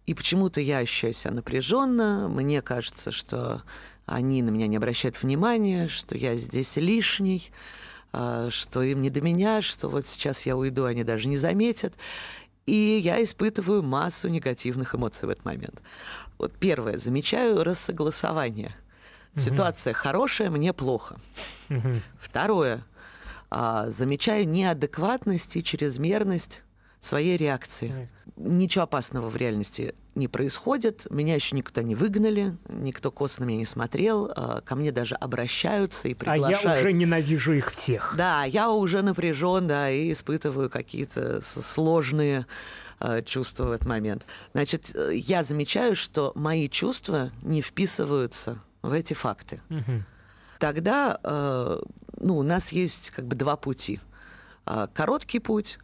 И 0.04 0.14
почему-то 0.14 0.61
я 0.61 0.78
ощущаю 0.78 1.12
себя 1.12 1.32
напряженно, 1.32 2.28
мне 2.28 2.61
кажется, 2.61 3.12
что 3.12 3.62
они 4.04 4.42
на 4.42 4.50
меня 4.50 4.66
не 4.66 4.76
обращают 4.76 5.22
внимания, 5.22 5.88
что 5.88 6.16
я 6.16 6.37
здесь 6.37 6.76
лишний, 6.76 7.52
а, 8.12 8.50
что 8.50 8.82
им 8.82 9.00
не 9.00 9.11
до 9.11 9.20
меня, 9.20 9.62
что 9.62 9.88
вот 9.88 10.06
сейчас 10.06 10.44
я 10.44 10.56
уйду, 10.56 10.84
они 10.84 11.04
даже 11.04 11.28
не 11.28 11.37
заметят. 11.37 11.94
И 12.66 13.00
я 13.02 13.23
испытываю 13.23 13.83
массу 13.83 14.28
негативных 14.28 14.95
эмоций 14.95 15.26
в 15.26 15.31
этот 15.31 15.45
момент. 15.45 15.83
Вот 16.38 16.52
первое, 16.52 16.99
замечаю 16.99 17.64
рассогласование. 17.64 18.75
Ситуация 19.37 19.95
хорошая, 19.95 20.50
мне 20.50 20.73
плохо. 20.73 21.16
Второе, 22.21 22.85
а, 23.50 23.90
замечаю 23.90 24.49
неадекватность 24.49 25.57
и 25.57 25.64
чрезмерность 25.64 26.62
своей 27.02 27.37
реакции. 27.37 28.09
Ничего 28.37 28.85
опасного 28.85 29.28
в 29.28 29.37
реальности 29.37 29.94
не 30.14 30.28
происходит. 30.28 31.06
Меня 31.11 31.35
еще 31.35 31.56
никто 31.56 31.82
не 31.82 31.94
выгнали, 31.94 32.56
никто 32.68 33.11
косо 33.11 33.40
на 33.42 33.44
меня 33.47 33.59
не 33.59 33.64
смотрел. 33.66 34.30
а, 34.35 34.61
Ко 34.61 34.76
мне 34.76 34.92
даже 34.92 35.14
обращаются 35.16 36.09
и 36.09 36.12
А 36.12 36.16
приглашают. 36.16 36.62
я 36.64 36.78
уже 36.78 36.92
ненавижу 36.92 37.52
их 37.52 37.71
всех. 37.73 38.14
Да, 38.16 38.44
я 38.44 38.71
уже 38.71 39.02
напряжен, 39.02 39.66
да, 39.66 39.90
и 39.90 40.12
испытываю 40.12 40.71
какие-то 40.71 41.42
сложные 41.42 42.47
э, 43.00 43.23
чувства 43.23 43.64
в 43.66 43.73
этот 43.73 43.87
момент. 43.88 44.25
Значит, 44.52 44.92
э, 44.94 45.11
я 45.14 45.42
замечаю, 45.44 45.97
что 45.97 46.30
мои 46.37 46.68
чувства 46.68 47.30
не 47.42 47.61
вписываются 47.62 48.59
в 48.82 48.92
эти 48.92 49.14
факты. 49.14 49.61
Мгм. 49.71 50.04
Тогда, 50.61 51.18
э, 51.25 51.80
ну, 52.21 52.38
у 52.38 52.42
нас 52.44 52.71
есть 52.71 53.11
как 53.11 53.26
бы 53.26 53.35
два 53.35 53.56
пути. 53.56 53.99
А, 54.64 54.87
Короткий 54.87 55.40
путь 55.40 55.78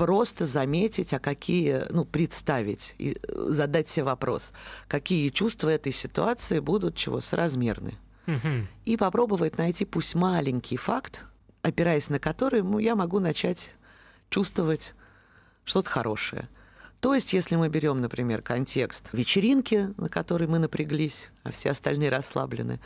просто 0.00 0.46
заметить, 0.46 1.12
а 1.12 1.18
какие, 1.18 1.84
ну, 1.90 2.06
представить 2.06 2.94
и 2.96 3.18
э, 3.22 3.46
задать 3.50 3.90
себе 3.90 4.04
вопрос, 4.04 4.52
какие 4.88 5.28
чувства 5.28 5.68
этой 5.68 5.92
ситуации 5.92 6.58
будут 6.58 6.96
чего 6.96 7.20
соразмерны 7.20 7.98
Мгм. 8.24 8.66
и 8.86 8.96
попробовать 8.96 9.58
найти 9.58 9.84
пусть 9.84 10.14
маленький 10.14 10.78
факт, 10.78 11.24
опираясь 11.60 12.08
на 12.08 12.18
который 12.18 12.62
ну, 12.62 12.78
я 12.78 12.96
могу 12.96 13.20
начать 13.20 13.72
чувствовать 14.30 14.94
что-то 15.64 15.90
хорошее. 15.90 16.48
То 17.00 17.14
есть, 17.14 17.34
если 17.34 17.56
мы 17.56 17.68
берем, 17.68 18.00
например, 18.00 18.40
контекст 18.40 19.10
вечеринки, 19.12 19.92
на 19.98 20.08
которой 20.08 20.48
мы 20.48 20.58
напряглись, 20.58 21.28
а 21.42 21.52
все 21.52 21.72
остальные 21.72 22.08
расслаблены, 22.08 22.80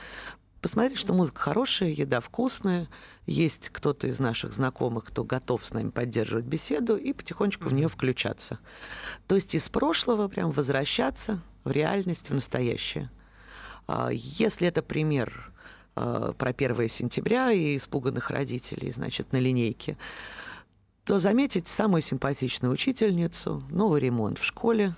посмотреть, 0.64 0.98
что 0.98 1.12
музыка 1.12 1.42
хорошая, 1.42 1.90
еда 1.90 2.20
вкусная, 2.20 2.88
есть 3.26 3.68
кто-то 3.68 4.06
из 4.06 4.18
наших 4.18 4.54
знакомых, 4.54 5.04
кто 5.04 5.22
готов 5.22 5.62
с 5.62 5.74
нами 5.74 5.90
поддерживать 5.90 6.46
беседу, 6.46 6.96
и 6.96 7.12
потихонечку 7.12 7.68
в 7.68 7.74
нее 7.74 7.86
включаться. 7.88 8.58
То 9.26 9.34
есть 9.34 9.54
из 9.54 9.68
прошлого 9.68 10.26
прям 10.26 10.52
возвращаться 10.52 11.42
в 11.64 11.70
реальность, 11.70 12.30
в 12.30 12.34
настоящее. 12.34 13.10
А, 13.86 14.08
Если 14.10 14.66
это 14.66 14.80
пример 14.80 15.52
а, 15.96 16.32
про 16.32 16.48
1 16.48 16.88
сентября 16.88 17.52
и 17.52 17.76
испуганных 17.76 18.30
родителей, 18.30 18.90
значит, 18.90 19.32
на 19.32 19.36
линейке, 19.36 19.98
то 21.04 21.18
заметить 21.18 21.68
самую 21.68 22.00
симпатичную 22.00 22.72
учительницу, 22.72 23.62
новый 23.68 24.00
ремонт 24.00 24.38
в 24.38 24.44
школе, 24.44 24.94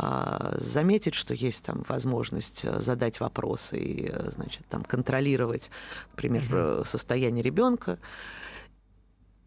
заметить, 0.00 1.14
что 1.14 1.34
есть 1.34 1.62
там 1.64 1.84
возможность 1.88 2.64
э, 2.64 2.78
задать 2.80 3.18
вопросы 3.18 3.78
и, 3.78 4.08
э, 4.12 4.30
значит, 4.30 4.64
там 4.68 4.84
контролировать, 4.84 5.70
например, 6.12 6.44
э, 6.50 6.82
состояние 6.86 7.42
ребенка, 7.42 7.98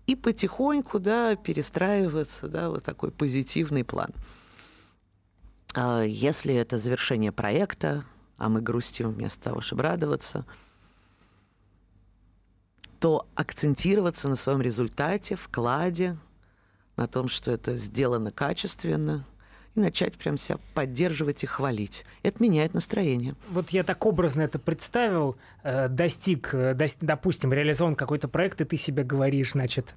и 0.08 0.16
потихоньку, 0.16 1.00
да, 1.00 1.36
перестраиваться, 1.38 2.50
да, 2.50 2.70
вот 2.70 2.84
такой 2.84 3.12
позитивный 3.12 3.86
план. 3.86 4.12
А 5.74 6.02
Если 6.02 6.54
это 6.54 6.80
завершение 6.80 7.32
проекта, 7.32 8.04
а 8.38 8.50
мы 8.50 8.62
грустим 8.62 9.12
вместо 9.12 9.42
того, 9.42 9.62
чтобы 9.62 9.84
радоваться, 9.84 10.46
то 13.00 13.26
акцентироваться 13.36 14.28
на 14.28 14.36
своем 14.36 14.62
результате, 14.62 15.38
вкладе, 15.38 16.18
на 16.98 17.08
том, 17.08 17.30
что 17.30 17.52
это 17.52 17.78
сделано 17.78 18.32
качественно, 18.32 19.26
и 19.76 19.80
начать 19.80 20.16
прям 20.16 20.38
себя 20.38 20.58
поддерживать 20.74 21.44
и 21.44 21.48
хвалить. 21.48 22.04
Это 22.24 22.42
меняет 22.44 22.74
настроение. 22.74 23.36
Вот 23.50 23.70
я 23.70 23.84
так 23.84 24.06
образно 24.06 24.42
это 24.42 24.60
представил, 24.60 25.38
э, 25.64 25.88
достиг, 25.88 26.50
э, 26.54 26.76
допустим, 27.00 27.54
реализован 27.54 27.96
какой-то 27.96 28.28
проект, 28.28 28.60
и 28.62 28.66
ты 28.66 28.78
себе 28.78 29.04
говоришь, 29.04 29.52
значит, 29.52 29.94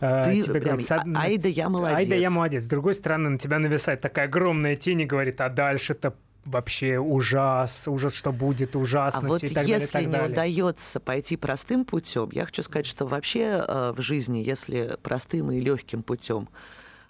э, 0.00 0.24
Ты 0.24 0.42
тебе 0.42 0.52
прям, 0.60 0.64
говорят, 0.64 0.84
«Сад- 0.86 1.06
«А- 1.14 1.20
ай 1.22 1.38
да 1.38 1.48
я 1.48 1.68
молодец». 1.68 1.96
Ай 1.98 2.06
да 2.06 2.14
я 2.14 2.30
молодец. 2.30 2.64
С 2.64 2.68
другой 2.68 2.94
стороны, 2.94 3.30
на 3.30 3.38
тебя 3.38 3.58
нависает 3.58 4.00
такая 4.00 4.26
огромная 4.26 4.76
тень 4.76 5.00
и 5.00 5.06
говорит, 5.06 5.40
а 5.40 5.48
дальше-то 5.48 6.14
вообще 6.44 6.96
ужас, 6.98 7.82
ужас, 7.86 8.14
что 8.14 8.30
будет, 8.30 8.76
ужасно, 8.76 9.18
А 9.18 9.26
вот 9.26 9.42
и 9.42 9.48
так 9.48 9.54
далее, 9.64 9.78
и 9.78 9.80
если 9.80 9.92
так 9.92 10.02
не 10.02 10.12
далее. 10.12 10.30
удается 10.30 11.00
пойти 11.00 11.36
простым 11.36 11.84
путем, 11.84 12.28
я 12.30 12.44
хочу 12.46 12.62
сказать, 12.62 12.86
что 12.86 13.04
вообще 13.04 13.64
э, 13.66 13.92
в 13.96 14.00
жизни, 14.00 14.38
если 14.38 14.96
простым 15.02 15.50
и 15.50 15.60
легким 15.60 16.04
путем 16.04 16.48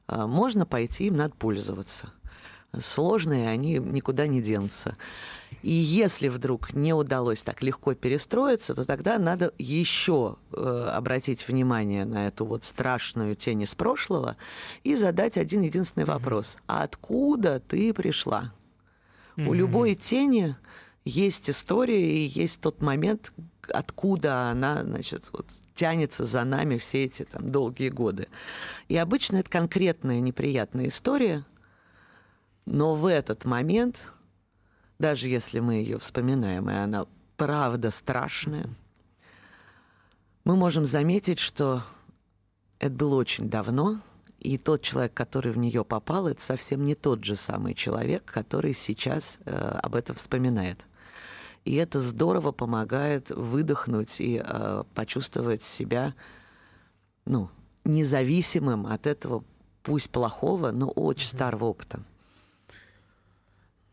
можно 0.09 0.67
пойти, 0.67 1.07
им 1.07 1.17
надо 1.17 1.35
пользоваться. 1.35 2.13
Сложные 2.79 3.49
они 3.49 3.79
никуда 3.79 4.27
не 4.27 4.43
денутся. 4.43 4.97
И 5.63 5.73
если 5.73 6.29
вдруг 6.29 6.75
не 6.75 6.93
удалось 6.93 7.43
так 7.43 7.63
легко 7.63 7.95
перестроиться, 7.95 8.75
то 8.75 8.85
тогда 8.85 9.19
надо 9.19 9.53
еще 9.59 10.37
э, 10.53 10.91
обратить 10.93 11.49
внимание 11.49 12.05
на 12.05 12.29
эту 12.29 12.45
вот 12.45 12.65
страшную 12.65 13.35
тень 13.35 13.63
из 13.63 13.75
прошлого 13.75 14.37
и 14.85 14.95
задать 14.97 15.39
один 15.39 15.63
единственный 15.63 16.05
вопрос: 16.05 16.57
а 16.67 16.83
откуда 16.83 17.61
ты 17.61 17.95
пришла? 17.95 18.53
У 19.37 19.41
Мгм. 19.41 19.55
любой 19.55 19.95
тени 19.95 20.57
есть 21.05 21.49
история 21.51 22.11
и 22.11 22.27
есть 22.27 22.61
тот 22.61 22.81
момент, 22.83 23.33
откуда 23.69 24.51
она, 24.51 24.83
значит, 24.83 25.31
вот 25.33 25.47
тянется 25.77 26.25
за 26.25 26.43
нами 26.43 26.79
все 26.79 27.05
эти 27.05 27.25
там 27.25 27.51
долгие 27.51 27.91
годы. 27.91 28.29
И 28.89 28.97
обычно 28.97 29.37
это 29.37 29.51
конкретная 29.51 30.19
неприятная 30.19 30.89
история, 30.89 31.45
но 32.65 32.97
в 32.97 33.07
этот 33.07 33.45
момент, 33.45 34.13
даже 34.99 35.29
если 35.29 35.61
мы 35.61 35.75
ее 35.75 35.99
вспоминаем, 35.99 36.69
и 36.69 36.75
она 36.75 37.07
правда 37.37 37.93
страшная, 37.93 38.69
мы 40.45 40.57
можем 40.57 40.85
заметить, 40.85 41.39
что 41.39 41.85
это 42.79 42.95
было 42.95 43.15
очень 43.17 43.49
давно, 43.49 44.01
и 44.39 44.59
тот 44.59 44.83
человек, 44.83 45.15
который 45.15 45.53
в 45.53 45.59
нее 45.59 45.85
попал, 45.85 46.29
это 46.29 46.43
совсем 46.43 46.85
не 46.85 46.95
тот 46.95 47.25
же 47.25 47.37
самый 47.37 47.75
человек, 47.75 48.25
который 48.25 48.75
сейчас 48.75 49.39
э, 49.45 49.51
об 49.53 49.95
этом 49.95 50.17
вспоминает. 50.17 50.85
И 51.67 51.75
это 51.75 52.01
здорово 52.01 52.53
помогает 52.53 53.31
выдохнуть 53.31 54.21
и 54.21 54.41
э, 54.43 54.85
почувствовать 54.95 55.65
себя, 55.65 56.15
ну, 57.25 57.51
независимым 57.85 58.87
от 58.87 59.09
этого, 59.09 59.43
пусть 59.83 60.11
плохого, 60.11 60.71
но 60.71 60.89
очень 60.89 61.27
старого 61.27 61.65
опыта. 61.65 62.01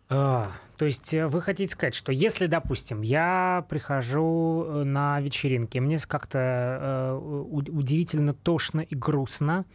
А, 0.07 0.51
то 0.77 0.85
есть 0.85 1.15
э, 1.15 1.25
вы 1.25 1.41
хотите 1.41 1.73
сказать, 1.73 1.95
что 1.95 2.11
если, 2.11 2.45
допустим, 2.45 3.01
я 3.01 3.65
прихожу 3.69 4.65
э, 4.67 4.83
на 4.83 5.19
вечеринки, 5.19 5.79
мне 5.79 5.97
как-то 5.97 6.39
э, 6.39 7.13
удивительно 7.49 8.35
тошно 8.35 8.81
и 8.81 8.93
грустно, 8.93 9.65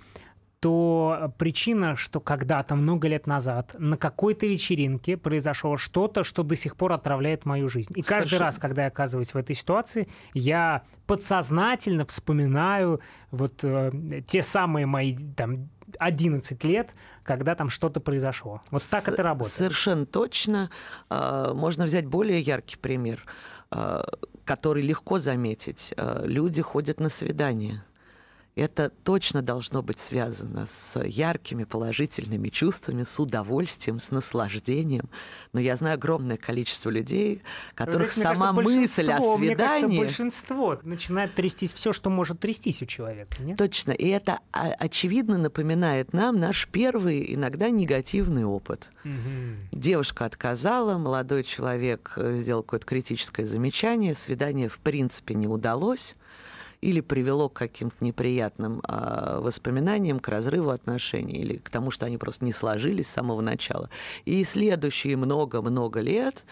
то 0.61 1.33
причина, 1.39 1.95
что 1.97 2.21
когда-то, 2.21 2.75
много 2.75 3.07
лет 3.09 3.27
назад, 3.27 3.77
на 3.79 3.97
какой-то 3.97 4.47
вечеринке 4.47 5.17
произошло 5.17 5.77
что-то, 5.77 6.25
что 6.25 6.43
до 6.43 6.57
сих 6.57 6.77
пор 6.77 6.93
отравляет 6.93 7.45
мою 7.45 7.69
жизнь. 7.69 7.93
И 7.95 8.03
каждый 8.03 8.31
Совершенно. 8.31 8.45
раз, 8.47 8.59
когда 8.59 8.83
я 8.83 8.89
оказываюсь 8.89 9.33
в 9.33 9.37
этой 9.37 9.55
ситуации, 9.55 10.09
я 10.35 10.83
подсознательно 11.07 12.05
вспоминаю 12.07 13.01
вот 13.31 13.61
э, 13.63 14.23
те 14.27 14.43
самые 14.43 14.87
мои 14.87 15.17
там 15.37 15.69
11 15.99 16.63
лет, 16.65 16.95
когда 17.23 17.55
там 17.55 17.71
что-то 17.71 18.01
произошло. 18.01 18.61
Вот 18.71 18.83
так 18.91 19.05
С- 19.05 19.09
это 19.09 19.23
работает. 19.23 19.55
Совершенно 19.57 20.07
точно. 20.07 20.71
А, 21.09 21.55
Можно 21.55 21.85
взять 21.85 22.07
более 22.07 22.41
яркий 22.41 22.77
пример, 22.77 23.25
а, 23.71 24.05
который 24.45 24.83
легко 24.83 25.19
заметить. 25.19 25.95
А, 25.97 26.25
Люди 26.27 26.61
ходят 26.63 27.01
на 27.01 27.09
свидания. 27.09 27.85
Это 28.55 28.91
точно 29.05 29.41
должно 29.41 29.83
быть 29.83 30.01
связано 30.01 30.67
с 30.67 31.01
яркими 31.01 31.63
положительными 31.63 32.49
чувствами, 32.49 33.05
с 33.05 33.21
удовольствием, 33.21 34.01
с 34.01 34.11
наслаждением. 34.11 35.09
Но 35.53 35.61
я 35.61 35.77
знаю 35.77 35.95
огромное 35.95 36.37
количество 36.37 36.91
людей, 36.91 37.43
которых 37.75 38.17
мне 38.17 38.25
сама 38.25 38.53
кажется, 38.53 38.81
мысль 38.81 39.05
о 39.05 39.07
большинство, 39.07 39.39
мне 39.39 39.57
кажется, 39.57 39.79
свидании... 39.79 39.99
большинство 39.99 40.79
начинает 40.83 41.35
трястись 41.35 41.73
все, 41.73 41.93
что 41.93 42.11
может 42.11 42.41
трястись 42.41 42.83
у 42.83 42.87
человека. 42.87 43.41
Нет? 43.41 43.59
Точно. 43.59 43.93
И 43.93 44.09
это 44.09 44.41
а, 44.53 44.73
очевидно 44.79 45.39
напоминает 45.39 46.13
нам 46.13 46.41
наш 46.41 46.67
первый, 46.67 47.35
иногда 47.35 47.71
негативный 47.71 48.45
опыт. 48.45 48.91
Мгм. 49.05 49.69
Девушка 49.71 50.25
отказала, 50.25 50.99
молодой 50.99 51.45
человек 51.45 52.13
э, 52.17 52.37
сделал 52.39 52.63
какое-то 52.63 52.87
критическое 52.87 53.47
замечание, 53.47 54.17
свидание 54.17 54.69
в 54.69 54.79
принципе 54.79 55.35
не 55.35 55.47
удалось 55.47 56.17
или 56.81 57.01
привело 57.01 57.49
к 57.49 57.55
каким-то 57.55 58.05
неприятным 58.05 58.81
а, 58.85 59.41
воспоминаниям, 59.41 60.21
к 60.21 60.29
разрыву 60.29 60.71
отношений, 60.71 61.39
или 61.39 61.57
к 61.57 61.71
тому, 61.71 61.91
что 61.91 62.07
они 62.07 62.19
просто 62.19 62.45
не 62.45 62.53
сложились 62.53 63.09
с 63.09 63.13
самого 63.13 63.41
начала. 63.41 63.91
И 64.25 64.45
следующие 64.45 65.17
много-много 65.17 66.01
лет 66.01 66.45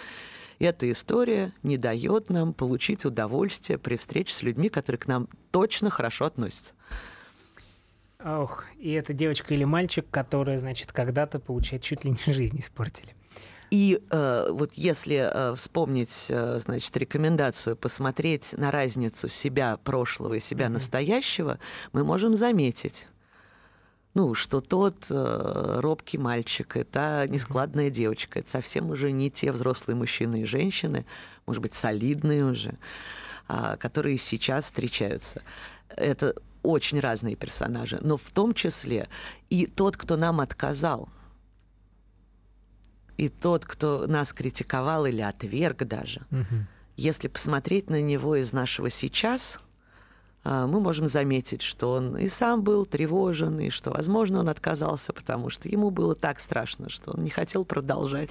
эта 0.58 0.90
история 0.90 1.52
не 1.62 1.76
дает 1.76 2.30
нам 2.30 2.52
получить 2.52 3.04
удовольствие 3.04 3.78
при 3.78 3.96
встрече 3.96 4.34
с 4.34 4.42
людьми, 4.42 4.68
которые 4.68 4.98
к 4.98 5.06
нам 5.06 5.28
точно 5.50 5.90
хорошо 5.90 6.26
относятся. 6.26 6.74
Ох, 8.24 8.64
и 8.78 8.92
это 8.92 9.12
девочка 9.12 9.54
или 9.54 9.64
мальчик, 9.64 10.06
которые, 10.10 10.58
значит, 10.58 10.92
когда-то, 10.92 11.38
получается, 11.38 11.88
чуть 11.88 12.04
ли 12.04 12.10
не 12.10 12.18
жизнь 12.32 12.58
испортили. 12.58 13.15
И 13.70 14.00
э, 14.10 14.48
вот 14.50 14.72
если 14.74 15.16
э, 15.16 15.54
вспомнить, 15.56 16.26
э, 16.28 16.58
значит, 16.60 16.96
рекомендацию 16.96 17.76
посмотреть 17.76 18.52
на 18.52 18.70
разницу 18.70 19.28
себя 19.28 19.76
прошлого 19.78 20.34
и 20.34 20.40
себя 20.40 20.66
Мгм. 20.66 20.74
настоящего, 20.74 21.58
мы 21.92 22.04
можем 22.04 22.34
заметить, 22.34 23.06
ну, 24.14 24.34
что 24.34 24.60
тот 24.60 25.06
э, 25.10 25.80
робкий 25.80 26.16
мальчик, 26.16 26.76
это 26.76 27.26
нескладная 27.28 27.90
девочка, 27.90 28.38
это 28.38 28.50
совсем 28.50 28.90
уже 28.90 29.10
не 29.12 29.30
те 29.30 29.52
взрослые 29.52 29.96
мужчины 29.96 30.42
и 30.42 30.44
женщины, 30.46 31.04
может 31.44 31.60
быть, 31.60 31.74
солидные 31.74 32.44
уже, 32.44 32.78
э, 33.48 33.76
которые 33.78 34.18
сейчас 34.18 34.66
встречаются. 34.66 35.42
Это 35.88 36.34
очень 36.62 37.00
разные 37.00 37.36
персонажи, 37.36 37.98
но 38.00 38.16
в 38.16 38.32
том 38.32 38.54
числе 38.54 39.08
и 39.50 39.66
тот, 39.66 39.96
кто 39.96 40.16
нам 40.16 40.40
отказал, 40.40 41.08
и 43.16 43.28
тот, 43.28 43.64
кто 43.64 44.06
нас 44.06 44.32
критиковал 44.32 45.06
или 45.06 45.20
отверг 45.20 45.84
даже. 45.84 46.22
Угу. 46.30 46.66
Если 46.96 47.28
посмотреть 47.28 47.90
на 47.90 48.00
него 48.00 48.36
из 48.36 48.52
нашего 48.52 48.90
сейчас, 48.90 49.58
а, 50.44 50.66
мы 50.66 50.80
можем 50.80 51.08
заметить, 51.08 51.62
что 51.62 51.92
он 51.92 52.16
и 52.16 52.28
сам 52.28 52.62
был 52.62 52.86
тревожен, 52.86 53.58
и 53.58 53.70
что, 53.70 53.90
возможно, 53.90 54.40
он 54.40 54.48
отказался, 54.48 55.12
потому 55.12 55.50
что 55.50 55.68
ему 55.68 55.90
было 55.90 56.14
так 56.14 56.40
страшно, 56.40 56.88
что 56.88 57.12
он 57.12 57.24
не 57.24 57.30
хотел 57.30 57.64
продолжать. 57.64 58.30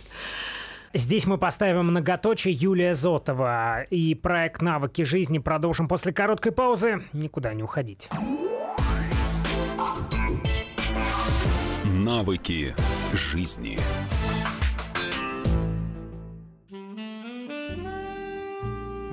Здесь 0.94 1.26
мы 1.26 1.38
поставим 1.38 1.88
многоточие 1.88 2.54
Юлия 2.54 2.96
Зотова. 2.96 3.82
И 3.90 4.16
проект 4.16 4.62
«Навыки 4.62 5.02
жизни» 5.02 5.40
продолжим 5.40 5.90
после 5.90 6.14
короткой 6.14 6.54
паузы. 6.54 7.04
Никуда 7.12 7.54
не 7.54 7.64
уходить. 7.64 8.10
Навыки 11.84 12.74
жизни. 13.14 13.78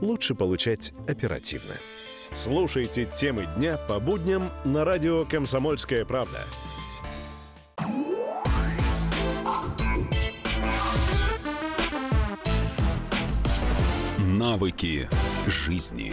лучше 0.00 0.34
получать 0.34 0.92
оперативно. 1.08 1.74
Слушайте 2.32 3.08
темы 3.16 3.48
дня 3.56 3.78
по 3.88 3.98
будням 3.98 4.50
на 4.64 4.84
радио 4.84 5.24
«Комсомольская 5.24 6.04
правда». 6.04 6.40
Навыки 14.18 15.08
жизни. 15.46 16.12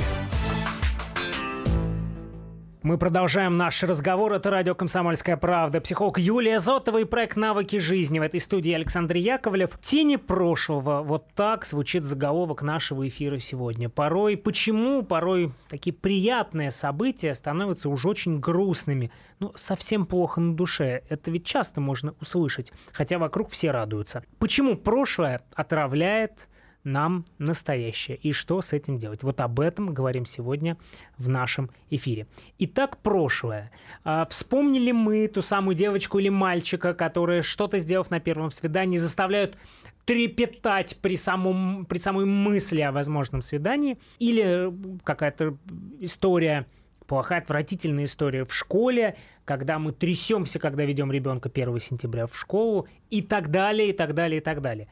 Мы 2.84 2.98
продолжаем 2.98 3.56
наш 3.56 3.82
разговор. 3.82 4.34
Это 4.34 4.50
радио 4.50 4.76
«Комсомольская 4.76 5.38
правда». 5.38 5.80
Психолог 5.80 6.20
Юлия 6.20 6.60
Зотова 6.60 6.98
и 6.98 7.06
проект 7.06 7.38
«Навыки 7.38 7.78
жизни». 7.78 8.20
В 8.20 8.24
этой 8.24 8.42
студии 8.42 8.74
Александр 8.74 9.16
Яковлев. 9.16 9.80
«Тени 9.82 10.18
прошлого». 10.18 11.02
Вот 11.02 11.28
так 11.34 11.66
звучит 11.66 12.04
заголовок 12.04 12.62
нашего 12.62 13.08
эфира 13.08 13.40
сегодня. 13.40 13.88
Порой, 13.88 14.36
почему 14.36 15.02
порой 15.02 15.54
такие 15.70 15.94
приятные 15.94 16.72
события 16.72 17.34
становятся 17.36 17.88
уже 17.88 18.10
очень 18.10 18.42
грустными? 18.42 19.12
Ну, 19.40 19.54
совсем 19.56 20.06
плохо 20.06 20.42
на 20.42 20.54
душе. 20.54 21.04
Это 21.08 21.32
ведь 21.32 21.46
часто 21.46 21.80
можно 21.80 22.16
услышать, 22.20 22.74
хотя 22.92 23.18
вокруг 23.18 23.50
все 23.52 23.72
радуются. 23.72 24.26
Почему 24.40 24.76
прошлое 24.76 25.40
отравляет, 25.56 26.50
нам 26.84 27.26
настоящее 27.38 28.18
и 28.18 28.34
что 28.34 28.62
с 28.62 28.74
этим 28.74 28.98
делать. 28.98 29.24
Вот 29.24 29.40
об 29.42 29.60
этом 29.60 29.94
говорим 29.94 30.26
сегодня 30.26 30.78
в 31.18 31.30
нашем 31.30 31.70
эфире. 31.90 32.28
Итак, 32.60 32.98
прошлое. 32.98 33.72
А, 34.04 34.26
вспомнили 34.30 34.92
мы 34.92 35.28
ту 35.28 35.42
самую 35.42 35.76
девочку 35.76 36.20
или 36.20 36.30
мальчика, 36.30 36.94
которые 36.94 37.42
что-то 37.42 37.80
сделав 37.80 38.12
на 38.12 38.20
первом 38.20 38.52
свидании, 38.52 38.98
заставляют 38.98 39.58
трепетать 40.06 40.98
при, 41.02 41.16
самом, 41.16 41.86
при 41.86 41.98
самой 41.98 42.26
мысли 42.26 42.82
о 42.82 42.92
возможном 42.92 43.42
свидании, 43.42 43.98
или 44.20 44.72
какая-то 45.04 45.58
история 46.00 46.68
плохая, 47.08 47.40
отвратительная 47.40 48.06
история 48.06 48.46
в 48.46 48.54
школе, 48.54 49.16
когда 49.46 49.80
мы 49.80 49.92
трясемся, 49.92 50.60
когда 50.60 50.84
ведем 50.84 51.12
ребенка 51.12 51.50
1 51.54 51.80
сентября 51.80 52.28
в 52.28 52.38
школу, 52.38 52.88
и 53.10 53.22
так 53.22 53.50
далее, 53.50 53.90
и 53.90 53.94
так 53.94 54.14
далее, 54.14 54.40
и 54.40 54.44
так 54.44 54.62
далее. 54.62 54.88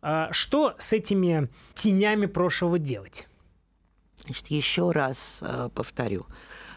А 0.00 0.32
что 0.32 0.74
с 0.78 0.92
этими 0.92 1.48
тенями 1.74 2.26
прошлого 2.26 2.78
делать? 2.78 3.28
Значит, 4.24 4.48
еще 4.48 4.90
раз 4.92 5.38
э, 5.40 5.70
повторю. 5.74 6.26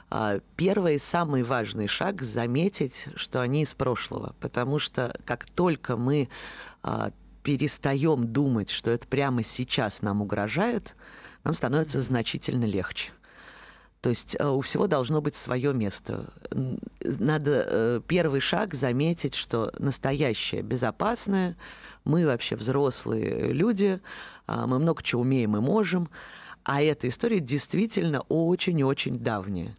А, 0.10 0.40
первый 0.58 1.00
самый 1.00 1.44
важный 1.44 1.88
шаг– 1.88 2.22
заметить, 2.24 3.06
что 3.16 3.42
они 3.42 3.64
из 3.64 3.74
прошлого. 3.74 4.36
Потому 4.40 4.80
что 4.80 5.18
как 5.26 5.46
только 5.46 5.96
мы 5.96 6.30
а, 6.84 7.12
перестаем 7.44 8.28
думать, 8.28 8.70
что 8.70 8.92
это 8.92 9.08
прямо 9.08 9.44
сейчас 9.44 10.02
нам 10.02 10.22
угрожает, 10.22 10.96
нам 11.44 11.54
становится 11.54 12.02
значительно 12.02 12.66
легче. 12.66 13.12
То 14.02 14.10
есть 14.10 14.36
э, 14.40 14.48
у 14.48 14.62
всего 14.62 14.88
должно 14.88 15.22
быть 15.22 15.36
свое 15.36 15.74
место. 15.74 16.34
Надо 17.02 17.66
э, 17.68 18.02
первый 18.08 18.40
шаг 18.42 18.74
заметить, 18.74 19.36
что 19.36 19.72
настоящее 19.78 20.62
безопасное– 20.62 21.56
мы 22.04 22.26
вообще 22.26 22.56
взрослые 22.56 23.54
люди, 23.54 24.00
а, 24.48 24.68
мы 24.68 24.80
много 24.80 25.04
чего 25.04 25.22
умеем 25.22 25.56
и 25.58 25.60
можем, 25.60 26.10
а 26.64 26.82
эта 26.82 27.10
история 27.10 27.40
действительно 27.40 28.22
очень-очень 28.22 29.18
давняя. 29.18 29.76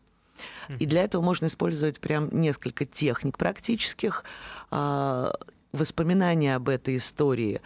И 0.79 0.87
для 0.87 1.05
этого 1.05 1.23
можно 1.23 1.47
использовать 1.47 2.01
прям 2.01 2.29
несколько 2.33 2.85
техник 2.85 3.37
практических. 3.37 4.25
А, 4.71 5.33
воспоминания 5.73 6.55
об 6.57 6.69
этой 6.69 6.97
истории 6.97 7.61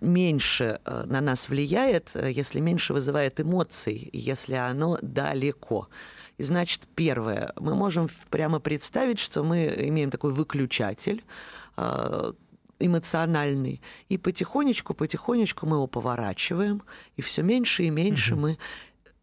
меньше 0.00 0.80
на 0.84 1.20
нас 1.20 1.48
влияет, 1.48 2.10
если 2.14 2.60
меньше 2.60 2.92
вызывает 2.92 3.40
эмоций, 3.40 4.10
если 4.12 4.54
оно 4.54 4.98
далеко. 5.02 5.88
И 6.38 6.44
значит, 6.44 6.82
первое, 6.94 7.52
мы 7.56 7.74
можем 7.74 8.08
прямо 8.30 8.60
представить, 8.60 9.18
что 9.18 9.42
мы 9.42 9.66
имеем 9.88 10.10
такой 10.10 10.32
выключатель, 10.32 11.24
эмоциональный. 12.78 13.80
И 14.08 14.18
потихонечку, 14.18 14.94
потихонечку 14.94 15.66
мы 15.66 15.76
его 15.76 15.86
поворачиваем, 15.86 16.82
и 17.16 17.22
все 17.22 17.42
меньше 17.42 17.84
и 17.84 17.90
меньше 17.90 18.34
угу. 18.34 18.42
мы 18.42 18.58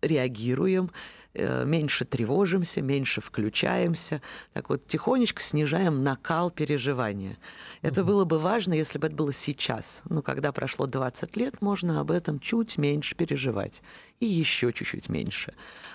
реагируем, 0.02 0.86
э, 0.86 1.15
меньше 1.36 2.06
тревожимся, 2.06 2.82
меньше 2.82 3.22
включаемся. 3.22 4.22
Так 4.54 4.70
вот, 4.70 4.88
тихонечко 4.88 5.42
снижаем 5.42 6.04
накал 6.04 6.50
переживания. 6.50 7.38
Это 7.82 8.02
угу. 8.02 8.12
было 8.12 8.26
бы 8.26 8.40
важно, 8.40 8.74
если 8.74 8.98
бы 8.98 9.08
это 9.08 9.16
было 9.16 9.34
сейчас. 9.34 10.02
Но 10.10 10.22
когда 10.22 10.52
прошло 10.52 10.88
20 10.88 11.36
лет, 11.38 11.62
можно 11.62 12.00
об 12.00 12.12
этом 12.12 12.40
чуть 12.40 12.78
меньше 12.78 13.16
переживать. 13.16 13.82
И 14.20 14.26
еще 14.26 14.72
чуть-чуть 14.72 15.10
меньше. 15.10 15.54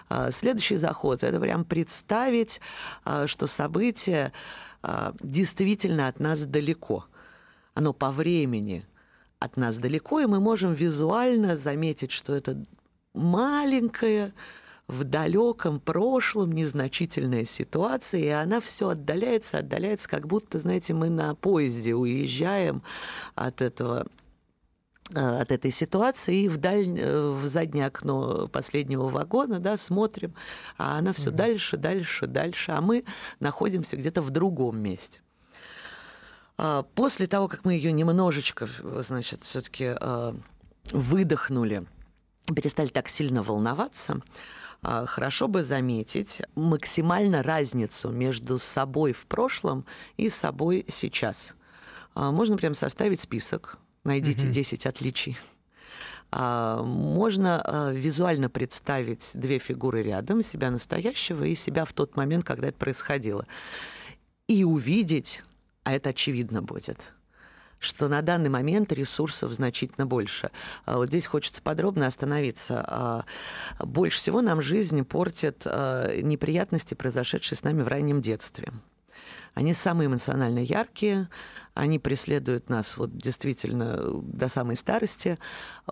А, 0.09 0.31
следующий 0.31 0.77
заход– 0.77 1.23
это 1.25 1.41
прям 1.41 1.65
представить, 1.65 2.61
а, 3.05 3.27
что 3.27 3.47
событие 3.47 4.33
а, 4.83 5.15
действительно 5.21 6.09
от 6.09 6.21
нас 6.21 6.45
далеко– 6.45 7.07
оно 7.75 7.93
по 7.93 8.11
времени 8.11 8.87
от 9.39 9.57
нас 9.57 9.79
далеко, 9.79 10.21
и 10.21 10.27
мы 10.27 10.41
можем 10.41 10.75
визуально 10.75 11.57
заметить, 11.57 12.11
что 12.11 12.35
это 12.35 12.63
маленькая, 13.15 14.35
в 14.91 15.05
далеком 15.05 15.81
прошлом 15.81 16.53
незначительная 16.53 17.45
ситуация, 17.45 18.21
и 18.21 18.29
она 18.29 18.61
все 18.61 18.91
отдаляется, 18.91 19.59
отдаляется, 19.59 20.09
как 20.09 20.27
будто, 20.27 20.59
знаете, 20.59 20.95
мы 20.95 21.09
на 21.09 21.35
поезде 21.35 21.95
уезжаем 21.95 22.83
от 23.35 23.63
этого 23.63 24.07
э, 25.15 25.41
от 25.41 25.53
этой 25.53 25.71
ситуации 25.71 26.43
и 26.43 26.49
в, 26.49 26.57
даль... 26.57 26.99
Э, 26.99 27.31
в 27.31 27.47
заднее 27.47 27.87
окно 27.87 28.49
последнего 28.49 29.09
вагона 29.09 29.61
да, 29.61 29.77
смотрим, 29.77 30.35
а 30.77 30.99
она 30.99 31.13
все 31.13 31.31
угу. 31.31 31.37
дальше, 31.39 31.77
дальше, 31.77 32.27
дальше, 32.27 32.73
а 32.73 32.81
мы 32.81 33.05
находимся 33.39 33.97
где-то 33.97 34.23
в 34.23 34.31
другом 34.31 34.79
месте. 34.79 35.21
А, 36.59 36.83
после 36.83 37.27
того, 37.27 37.49
как 37.49 37.65
мы 37.65 37.75
ее 37.75 37.93
немножечко, 37.93 38.69
значит, 38.83 39.45
все-таки 39.45 39.95
а, 39.99 40.37
выдохнули, 40.93 41.87
перестали 42.55 42.89
так 42.89 43.09
сильно 43.09 43.43
волноваться, 43.43 44.21
хорошо 44.83 45.49
бы 45.49 45.63
заметить 45.63 46.43
максимально 46.55 47.43
разницу 47.43 48.11
между 48.11 48.59
собой 48.59 49.13
в 49.13 49.27
прошлом 49.27 49.85
и 50.17 50.29
собой 50.29 50.85
сейчас. 50.89 51.55
Можно 52.15 52.57
прям 52.57 52.75
составить 52.75 53.21
список, 53.21 53.79
найдите 54.05 54.47
угу. 54.47 54.53
10 54.53 54.87
отличий. 54.87 55.39
Можно 56.33 57.91
визуально 57.93 58.49
представить 58.49 59.23
две 59.35 59.59
фигуры 59.59 60.03
рядом, 60.03 60.43
себя 60.43 60.71
настоящего 60.71 61.45
и 61.45 61.55
себя 61.57 61.85
в 61.85 61.93
тот 61.93 62.17
момент, 62.17 62.45
когда 62.45 62.69
это 62.69 62.79
происходило. 62.79 63.47
и 64.51 64.65
увидеть, 64.65 65.43
а 65.85 65.93
это 65.93 66.11
очевидно 66.11 66.61
будет, 66.61 66.99
что 67.81 68.09
на 68.09 68.23
данный 68.23 68.51
момент 68.51 68.93
ресурсов 68.93 69.53
значительно 69.53 70.07
больше. 70.07 70.51
А 70.85 70.99
вот 70.99 71.09
здесь 71.09 71.27
хочется 71.27 71.63
подробно 71.63 72.07
остановиться. 72.07 72.85
А, 72.87 73.25
больше 73.81 74.19
всего 74.19 74.43
нам 74.43 74.63
жизнь 74.63 75.03
портят 75.05 75.63
а, 75.65 76.15
неприятности, 76.21 76.95
произошедшие 76.95 77.57
с 77.57 77.65
нами 77.65 77.83
в 77.83 77.89
раннем 77.89 78.21
детстве. 78.21 78.73
Они 79.55 79.75
самые 79.75 80.07
эмоционально 80.07 80.61
яркие, 80.61 81.29
они 81.75 81.99
преследуют 81.99 82.69
нас 82.69 82.97
вот 82.97 83.17
действительно 83.17 84.21
до 84.23 84.49
самой 84.49 84.77
старости. 84.77 85.39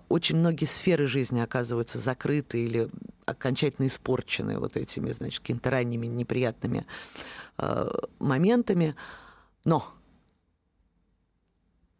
Очень 0.07 0.37
многие 0.37 0.65
сферы 0.65 1.07
жизни 1.07 1.41
оказываются 1.41 1.99
закрыты 1.99 2.63
или 2.63 2.89
окончательно 3.25 3.87
испорчены 3.87 4.59
вот 4.59 4.77
этими, 4.77 5.11
значит, 5.11 5.41
какими-то 5.41 5.71
ранними 5.71 6.07
неприятными 6.07 6.85
э, 7.57 7.89
моментами. 8.19 8.95
Но 9.65 9.85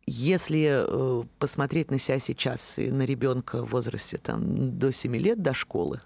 если 0.09 0.85
э, 0.87 1.23
посмотреть 1.37 1.91
на 1.91 1.99
себя 1.99 2.19
сейчас 2.19 2.77
и 2.77 2.91
на 2.91 3.03
ребенка 3.03 3.63
в 3.63 3.71
возрасте 3.71 4.17
там, 4.17 4.77
до 4.77 4.91
7 4.91 5.15
лет, 5.15 5.41
до 5.41 5.53
школы, 5.53 6.01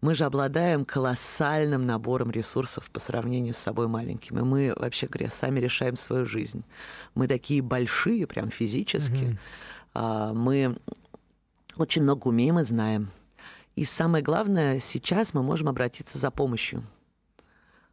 мы 0.00 0.14
же 0.14 0.24
обладаем 0.24 0.84
колоссальным 0.84 1.84
набором 1.84 2.30
ресурсов 2.30 2.88
по 2.90 3.00
сравнению 3.00 3.54
с 3.54 3.58
собой 3.58 3.88
маленькими. 3.88 4.40
Мы, 4.40 4.72
вообще 4.76 5.08
говоря, 5.08 5.28
сами 5.30 5.58
решаем 5.58 5.96
свою 5.96 6.24
жизнь. 6.24 6.64
Мы 7.14 7.26
такие 7.26 7.62
большие, 7.62 8.26
прям 8.28 8.50
физически. 8.50 9.36
Mm-hmm. 9.94 10.34
Мы 10.34 10.76
очень 11.76 12.02
много 12.02 12.28
умеем 12.28 12.60
и 12.60 12.64
знаем. 12.64 13.10
И 13.74 13.84
самое 13.84 14.22
главное, 14.22 14.78
сейчас 14.78 15.34
мы 15.34 15.42
можем 15.42 15.68
обратиться 15.68 16.18
за 16.18 16.30
помощью. 16.30 16.84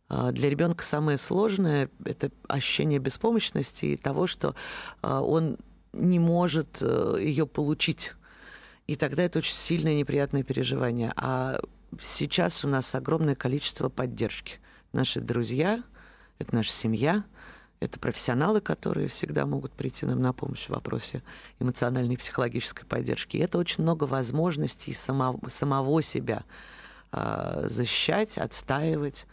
А, 0.08 0.32
для 0.32 0.50
ребенка 0.50 0.84
самое 0.84 1.18
сложное– 1.18 1.90
это 2.06 2.32
ощущение 2.48 3.00
беспомощности 3.00 3.86
и 3.86 3.98
того, 3.98 4.28
что 4.28 4.56
а, 5.02 5.22
он 5.22 5.58
не 5.94 6.20
может 6.20 6.80
э, 6.82 7.18
ее 7.22 7.48
получить. 7.48 8.14
И 8.86 8.98
тогда 8.98 9.24
это 9.24 9.40
очень 9.40 9.56
сильное 9.56 9.96
неприятное 9.96 10.44
переживание. 10.44 11.14
А 11.16 11.60
сейчас 12.02 12.66
у 12.66 12.68
нас 12.68 12.94
огромное 12.94 13.36
количество 13.36 13.88
поддержки. 13.88 14.60
Наши 14.92 15.22
друзья, 15.22 15.82
это 16.38 16.54
наша 16.54 16.72
семья, 16.72 17.24
это 17.80 18.00
профессионалы, 18.00 18.62
которые 18.62 19.08
всегда 19.08 19.46
могут 19.46 19.72
прийти 19.72 20.06
нам 20.06 20.22
на 20.22 20.34
помощь 20.34 20.66
в 20.66 20.70
вопросе 20.70 21.24
эмоциональной 21.60 22.16
и 22.16 22.18
психологической 22.18 22.86
поддержки. 22.86 23.38
И 23.38 23.42
это 23.42 23.58
очень 23.58 23.84
много 23.84 24.04
возможностей 24.04 24.94
самого, 24.94 25.40
самого 25.50 26.02
себя 26.02 26.44
э, 27.12 27.68
защищать, 27.70 28.38
отстаивать. 28.38 29.26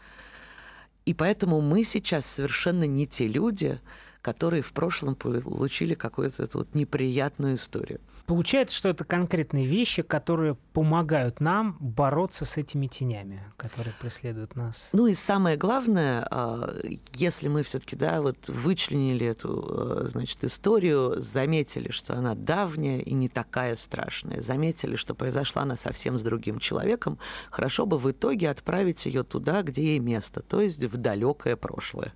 И 1.04 1.14
поэтому 1.14 1.60
мы 1.60 1.84
сейчас 1.84 2.26
совершенно 2.26 2.84
не 2.84 3.06
те 3.06 3.26
люди, 3.26 3.80
которые 4.22 4.62
в 4.62 4.72
прошлом 4.72 5.14
получили 5.16 5.94
какую-то 5.94 6.48
вот 6.54 6.74
неприятную 6.74 7.56
историю. 7.56 8.00
Получается, 8.26 8.76
что 8.76 8.88
это 8.88 9.04
конкретные 9.04 9.66
вещи, 9.66 10.02
которые 10.02 10.54
помогают 10.72 11.40
нам 11.40 11.76
бороться 11.80 12.44
с 12.44 12.56
этими 12.56 12.86
тенями, 12.86 13.42
которые 13.56 13.94
преследуют 14.00 14.54
нас. 14.54 14.90
Ну 14.92 15.08
и 15.08 15.14
самое 15.14 15.56
главное, 15.56 16.26
а, 16.30 16.72
если 17.14 17.48
мы 17.48 17.64
все-таки 17.64 17.96
да, 17.96 18.22
вот 18.22 18.48
вычленили 18.48 19.26
эту 19.26 19.66
а, 19.68 20.04
значит, 20.08 20.44
историю, 20.44 21.20
заметили, 21.20 21.90
что 21.90 22.16
она 22.16 22.36
давняя 22.36 23.00
и 23.00 23.12
не 23.12 23.28
такая 23.28 23.74
страшная, 23.74 24.40
заметили, 24.40 24.94
что 24.94 25.14
произошла 25.14 25.62
она 25.62 25.76
совсем 25.76 26.16
с 26.16 26.22
другим 26.22 26.60
человеком, 26.60 27.18
хорошо 27.50 27.86
бы 27.86 27.98
в 27.98 28.08
итоге 28.10 28.50
отправить 28.50 29.04
ее 29.04 29.24
туда, 29.24 29.62
где 29.62 29.82
ей 29.82 29.98
место, 29.98 30.42
то 30.42 30.60
есть 30.60 30.78
в 30.78 30.96
далекое 30.96 31.56
прошлое. 31.56 32.12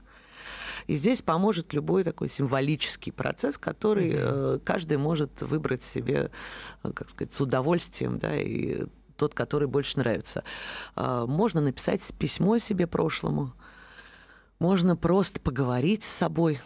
И 0.87 0.97
здесь 0.97 1.23
поможет 1.23 1.73
любой 1.73 2.05
такой 2.05 2.29
символический 2.29 3.13
процесс, 3.13 3.59
который 3.59 4.13
mm-hmm. 4.13 4.61
каждый 4.61 4.99
может 4.99 5.43
выбрать 5.43 5.85
себе, 5.85 6.31
э, 6.83 6.93
как 6.93 7.11
сказать, 7.11 7.35
с 7.35 7.41
удовольствием, 7.41 8.19
да, 8.19 8.37
и 8.37 8.87
тот, 9.17 9.35
который 9.35 9.69
больше 9.69 9.99
нравится. 9.99 10.45
А, 10.95 11.27
можно 11.27 11.61
написать 11.61 12.03
письмо 12.19 12.59
себе 12.59 12.87
прошлому, 12.87 13.53
можно 14.59 14.97
просто 14.97 15.41
поговорить 15.41 16.05
с 16.05 16.09
собой, 16.09 16.61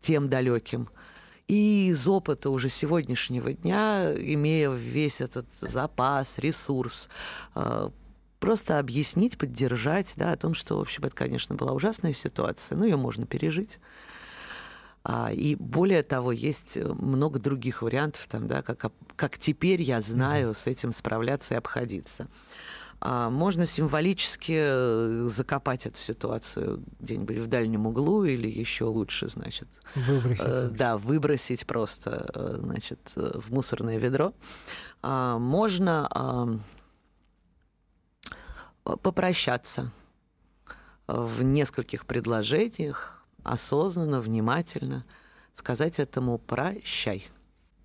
тем 0.00 0.28
далеким. 0.28 0.88
И 1.46 1.88
из 1.88 2.08
опыта 2.08 2.48
уже 2.48 2.70
сегодняшнего 2.70 3.52
дня, 3.52 4.12
имея 4.14 4.70
весь 4.70 5.20
этот 5.20 5.46
запас, 5.60 6.38
ресурс, 6.38 7.08
а, 7.54 7.92
просто 8.44 8.78
объяснить, 8.78 9.38
поддержать, 9.38 10.12
да, 10.16 10.32
о 10.32 10.36
том, 10.36 10.52
что, 10.52 10.76
в 10.76 10.80
общем, 10.82 11.02
это, 11.04 11.16
конечно, 11.16 11.54
была 11.54 11.72
ужасная 11.72 12.12
ситуация, 12.12 12.76
но 12.76 12.84
ее 12.84 12.98
можно 12.98 13.24
пережить. 13.24 13.78
А, 15.02 15.32
и 15.32 15.54
более 15.54 16.02
того, 16.02 16.30
есть 16.30 16.76
много 16.76 17.38
других 17.38 17.80
вариантов, 17.80 18.26
там, 18.28 18.46
да, 18.46 18.60
как, 18.60 18.92
как 19.16 19.38
теперь 19.38 19.80
я 19.80 20.02
знаю 20.02 20.50
mm-hmm. 20.50 20.58
с 20.58 20.66
этим 20.66 20.92
справляться 20.92 21.54
и 21.54 21.56
обходиться. 21.56 22.28
А, 23.00 23.30
можно 23.30 23.64
символически 23.64 24.58
э, 24.58 25.28
закопать 25.30 25.86
эту 25.86 25.96
ситуацию 25.96 26.84
где-нибудь 27.00 27.38
в 27.38 27.46
дальнем 27.46 27.86
углу 27.86 28.24
или 28.24 28.46
еще 28.46 28.84
лучше, 28.84 29.28
значит. 29.28 29.68
Выбросить. 29.94 30.44
Э, 30.46 30.68
да, 30.70 30.98
выбросить 30.98 31.66
просто, 31.66 32.30
э, 32.34 32.58
значит, 32.60 33.00
в 33.14 33.50
мусорное 33.50 33.96
ведро. 33.96 34.34
А, 35.00 35.38
можно 35.38 36.60
попрощаться 38.84 39.92
в 41.06 41.42
нескольких 41.42 42.06
предложениях, 42.06 43.24
осознанно, 43.42 44.20
внимательно, 44.20 45.04
сказать 45.54 45.98
этому 45.98 46.38
«прощай». 46.38 47.28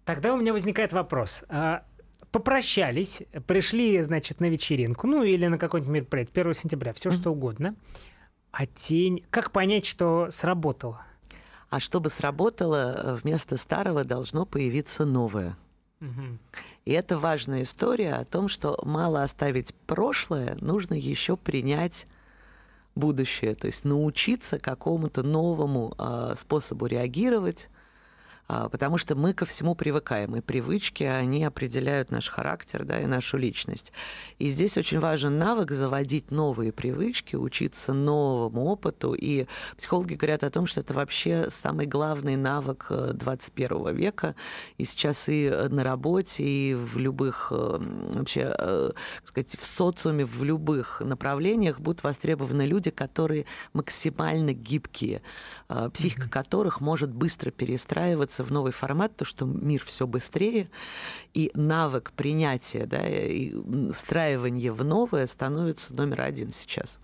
Тогда 0.06 0.34
у 0.34 0.38
меня 0.38 0.54
возникает 0.54 0.94
вопрос. 0.94 1.44
А, 1.50 1.86
попрощались, 2.32 3.22
пришли, 3.46 4.02
значит, 4.02 4.40
на 4.40 4.50
вечеринку, 4.50 5.08
ну 5.08 5.24
или 5.24 5.46
на 5.48 5.58
какой-нибудь 5.58 5.94
мероприятие, 5.94 6.42
1 6.42 6.54
сентября, 6.54 6.94
все 6.94 7.12
что 7.12 7.32
угодно. 7.32 7.76
А 8.52 8.66
тень... 8.66 9.24
Как 9.30 9.52
понять, 9.52 9.86
что 9.86 10.30
сработало? 10.32 11.06
А 11.70 11.80
чтобы 11.80 12.10
сработало, 12.10 13.20
вместо 13.22 13.58
старого 13.58 14.04
должно 14.04 14.46
появиться 14.46 15.06
новое. 15.06 15.56
Угу. 16.02 16.40
И 16.86 16.92
это 16.92 17.18
важная 17.18 17.64
история 17.64 18.14
о 18.14 18.26
том, 18.26 18.48
что 18.48 18.80
мало 18.84 19.24
оставить 19.24 19.74
прошлое, 19.86 20.58
нужно 20.62 20.94
еще 20.96 21.38
принять 21.38 22.08
будущее, 22.96 23.56
то 23.56 23.68
есть 23.68 23.86
научиться 23.86 24.60
какому-то 24.60 25.24
новому 25.24 25.94
э, 25.98 26.36
способу 26.38 26.86
реагировать, 26.86 27.70
потому 28.50 28.98
что 28.98 29.16
мы 29.16 29.34
ко 29.34 29.46
всему 29.46 29.76
привыкаем, 29.76 30.36
и 30.36 30.42
привычки, 30.42 31.04
они 31.04 31.44
определяют 31.44 32.10
наш 32.10 32.30
характер 32.30 32.84
да, 32.84 33.00
и 33.00 33.06
нашу 33.06 33.38
личность. 33.38 33.94
И 34.40 34.50
здесь 34.50 34.78
очень 34.78 35.00
важен 35.00 35.38
навык 35.38 35.72
заводить 35.72 36.32
новые 36.32 36.72
привычки, 36.72 37.36
учиться 37.36 37.94
новому 37.94 38.66
опыту, 38.66 39.14
и 39.14 39.46
психологи 39.78 40.16
говорят 40.16 40.44
о 40.44 40.50
том, 40.50 40.66
что 40.66 40.80
это 40.80 40.94
вообще 40.94 41.50
самый 41.50 41.86
главный 41.86 42.36
навык 42.36 42.88
21 42.90 43.88
э, 43.88 43.94
века, 43.94 44.36
и 44.78 44.86
сейчас 44.86 45.30
и 45.30 45.50
на 45.70 45.84
работе, 45.84 46.44
и 46.44 46.74
в 46.74 46.98
любых, 46.98 47.52
э, 47.52 47.80
вообще, 48.14 48.54
э, 48.58 48.92
так 49.22 49.28
сказать, 49.28 49.56
в 49.60 49.64
социуме, 49.64 50.26
в 50.26 50.44
любых 50.44 51.02
направлениях 51.02 51.80
будут 51.80 52.04
востребованы 52.04 52.64
люди, 52.64 52.90
которые 52.90 53.46
максимально 53.74 54.54
гибкие, 54.54 55.22
психика 55.94 56.24
mm-hmm. 56.24 56.30
которых 56.30 56.82
может 56.82 57.12
быстро 57.12 57.52
перестраиваться 57.52 58.44
в 58.44 58.52
новый 58.52 58.72
формат, 58.72 59.16
то, 59.16 59.26
что 59.26 59.46
мир 59.46 59.84
все 59.86 60.08
быстрее, 60.08 60.70
и 61.34 61.52
навык 61.54 62.12
принятия 62.16 62.86
да, 62.86 63.08
и 63.08 63.54
встраивания 63.94 64.74
в 64.74 64.84
новое 64.84 65.28
становится 65.28 65.94
номер 65.94 66.22
один 66.22 66.52
сейчас. 66.52 67.00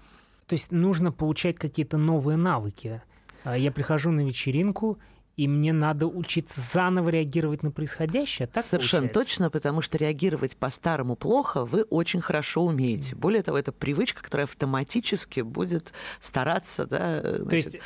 То 0.47 0.53
есть 0.53 0.71
нужно 0.71 1.11
получать 1.11 1.57
какие-то 1.57 1.97
новые 1.97 2.37
навыки. 2.37 3.01
А 3.43 3.57
я 3.57 3.71
прихожу 3.71 4.11
на 4.11 4.21
вечеринку, 4.21 4.97
и 5.37 5.47
мне 5.47 5.73
надо 5.73 6.07
учиться 6.07 6.61
заново 6.61 7.09
реагировать 7.09 7.63
на 7.63 7.71
происходящее. 7.71 8.47
Так 8.47 8.65
Совершенно 8.65 9.07
получается? 9.07 9.19
точно, 9.19 9.49
потому 9.49 9.81
что 9.81 9.97
реагировать 9.97 10.55
по-старому 10.55 11.15
плохо 11.15 11.65
вы 11.65 11.83
очень 11.83 12.21
хорошо 12.21 12.63
умеете. 12.63 13.15
Более 13.15 13.43
того, 13.43 13.57
это 13.57 13.71
привычка, 13.71 14.23
которая 14.23 14.45
автоматически 14.45 15.41
будет 15.41 15.93
стараться. 16.21 16.85
Да, 16.85 17.21
значит... 17.21 17.49
То 17.49 17.55
есть 17.55 17.75
э, 17.75 17.79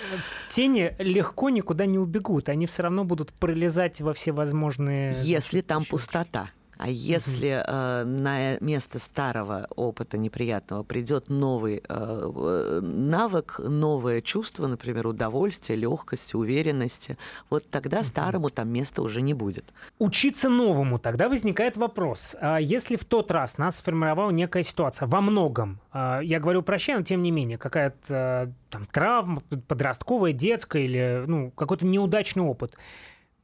тени 0.49 0.95
легко 0.99 1.49
никуда 1.49 1.85
не 1.85 1.97
убегут, 1.97 2.49
они 2.49 2.65
все 2.65 2.83
равно 2.83 3.03
будут 3.03 3.33
пролезать 3.33 4.01
во 4.01 4.13
все 4.13 4.31
возможные... 4.31 5.15
Если 5.23 5.61
там 5.61 5.85
пустота. 5.85 6.51
А 6.79 6.87
если 6.87 7.61
э, 7.61 8.03
на 8.05 8.57
место 8.61 8.99
старого 8.99 9.67
опыта 9.75 10.17
неприятного 10.17 10.83
придет 10.83 11.27
новый 11.27 11.83
э, 11.87 12.79
навык, 12.81 13.59
новое 13.59 14.21
чувство, 14.21 14.65
например, 14.65 15.05
удовольствия, 15.07 15.75
легкости, 15.75 16.37
уверенности, 16.37 17.17
вот 17.49 17.69
тогда 17.69 18.01
старому 18.01 18.49
там 18.49 18.69
места 18.69 19.01
уже 19.01 19.21
не 19.21 19.33
будет. 19.33 19.65
Учиться 19.97 20.47
новому, 20.47 20.99
тогда 20.99 21.27
возникает 21.27 21.75
вопрос. 21.75 22.37
А 22.39 22.59
если 22.59 22.95
в 22.95 23.03
тот 23.03 23.29
раз 23.29 23.57
нас 23.57 23.79
сформировала 23.79 24.31
некая 24.31 24.63
ситуация 24.63 25.05
во 25.05 25.19
многом, 25.19 25.81
а, 25.91 26.21
я 26.21 26.39
говорю 26.39 26.61
прощай, 26.61 26.95
но 26.95 27.03
тем 27.03 27.21
не 27.21 27.31
менее, 27.31 27.57
какая-то 27.57 28.53
там 28.69 28.85
травма, 28.85 29.41
подростковая, 29.67 30.31
детская 30.31 30.83
или 30.83 31.25
ну, 31.27 31.51
какой-то 31.51 31.85
неудачный 31.85 32.43
опыт, 32.43 32.77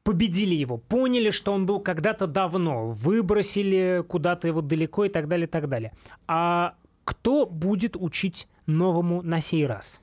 победили 0.05 0.53
его, 0.53 0.77
поняли, 0.77 1.31
что 1.31 1.51
он 1.51 1.65
был 1.65 1.79
когда-то 1.79 2.27
давно, 2.27 2.85
выбросили 2.85 4.03
куда-то 4.07 4.47
его 4.47 4.61
далеко 4.61 5.05
и 5.05 5.09
так 5.09 5.27
далее, 5.27 5.47
и 5.47 5.49
так 5.49 5.67
далее. 5.67 5.93
А 6.27 6.75
кто 7.03 7.47
будет 7.47 7.97
учить 7.97 8.47
новому 8.67 9.23
на 9.23 9.41
сей 9.41 9.65
раз? 9.65 9.99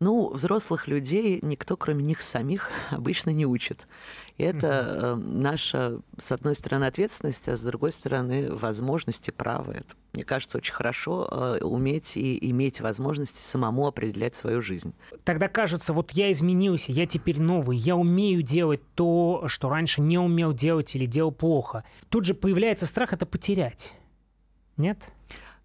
Ну, 0.00 0.32
взрослых 0.32 0.88
людей 0.88 1.38
никто, 1.42 1.76
кроме 1.76 2.02
них 2.02 2.22
самих, 2.22 2.70
обычно 2.90 3.30
не 3.30 3.44
учит. 3.44 3.86
И 4.38 4.44
это 4.44 5.14
угу. 5.14 5.22
наша, 5.22 6.00
с 6.16 6.32
одной 6.32 6.54
стороны, 6.54 6.84
ответственность, 6.84 7.48
а 7.48 7.56
с 7.56 7.60
другой 7.60 7.92
стороны, 7.92 8.52
возможности, 8.52 9.30
право. 9.30 9.72
Это, 9.72 9.94
мне 10.12 10.24
кажется, 10.24 10.58
очень 10.58 10.74
хорошо 10.74 11.28
э, 11.30 11.64
уметь 11.64 12.16
и 12.16 12.50
иметь 12.50 12.80
возможности 12.80 13.42
самому 13.42 13.86
определять 13.86 14.34
свою 14.34 14.62
жизнь. 14.62 14.94
Тогда 15.24 15.48
кажется, 15.48 15.92
вот 15.92 16.12
я 16.12 16.30
изменился, 16.32 16.92
я 16.92 17.06
теперь 17.06 17.40
новый, 17.40 17.76
я 17.76 17.96
умею 17.96 18.42
делать 18.42 18.80
то, 18.94 19.44
что 19.46 19.68
раньше 19.68 20.00
не 20.00 20.18
умел 20.18 20.52
делать 20.52 20.94
или 20.94 21.06
делал 21.06 21.32
плохо. 21.32 21.84
Тут 22.08 22.24
же 22.24 22.34
появляется 22.34 22.86
страх 22.86 23.12
это 23.12 23.26
потерять. 23.26 23.94
Нет? 24.76 24.98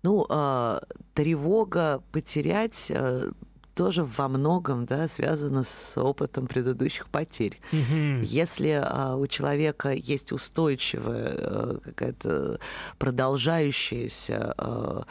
Ну, 0.03 0.25
э, 0.29 0.79
тревога 1.13 2.03
потерять 2.11 2.87
э, 2.89 3.31
тоже 3.77 4.03
во 4.03 4.27
многом 4.27 4.85
да, 4.85 5.07
связано 5.07 5.63
с 5.63 5.93
опытом 5.95 6.47
предыдущих 6.47 7.07
потерь. 7.07 7.59
Mm-hmm. 7.71 8.25
Если 8.25 8.81
а, 8.83 9.15
у 9.15 9.27
человека 9.27 9.91
есть 9.91 10.31
устойчивая 10.31 11.33
а, 11.37 11.79
какая-то 11.83 12.59
продолжающаяся 12.97 14.55
а, 14.57 15.03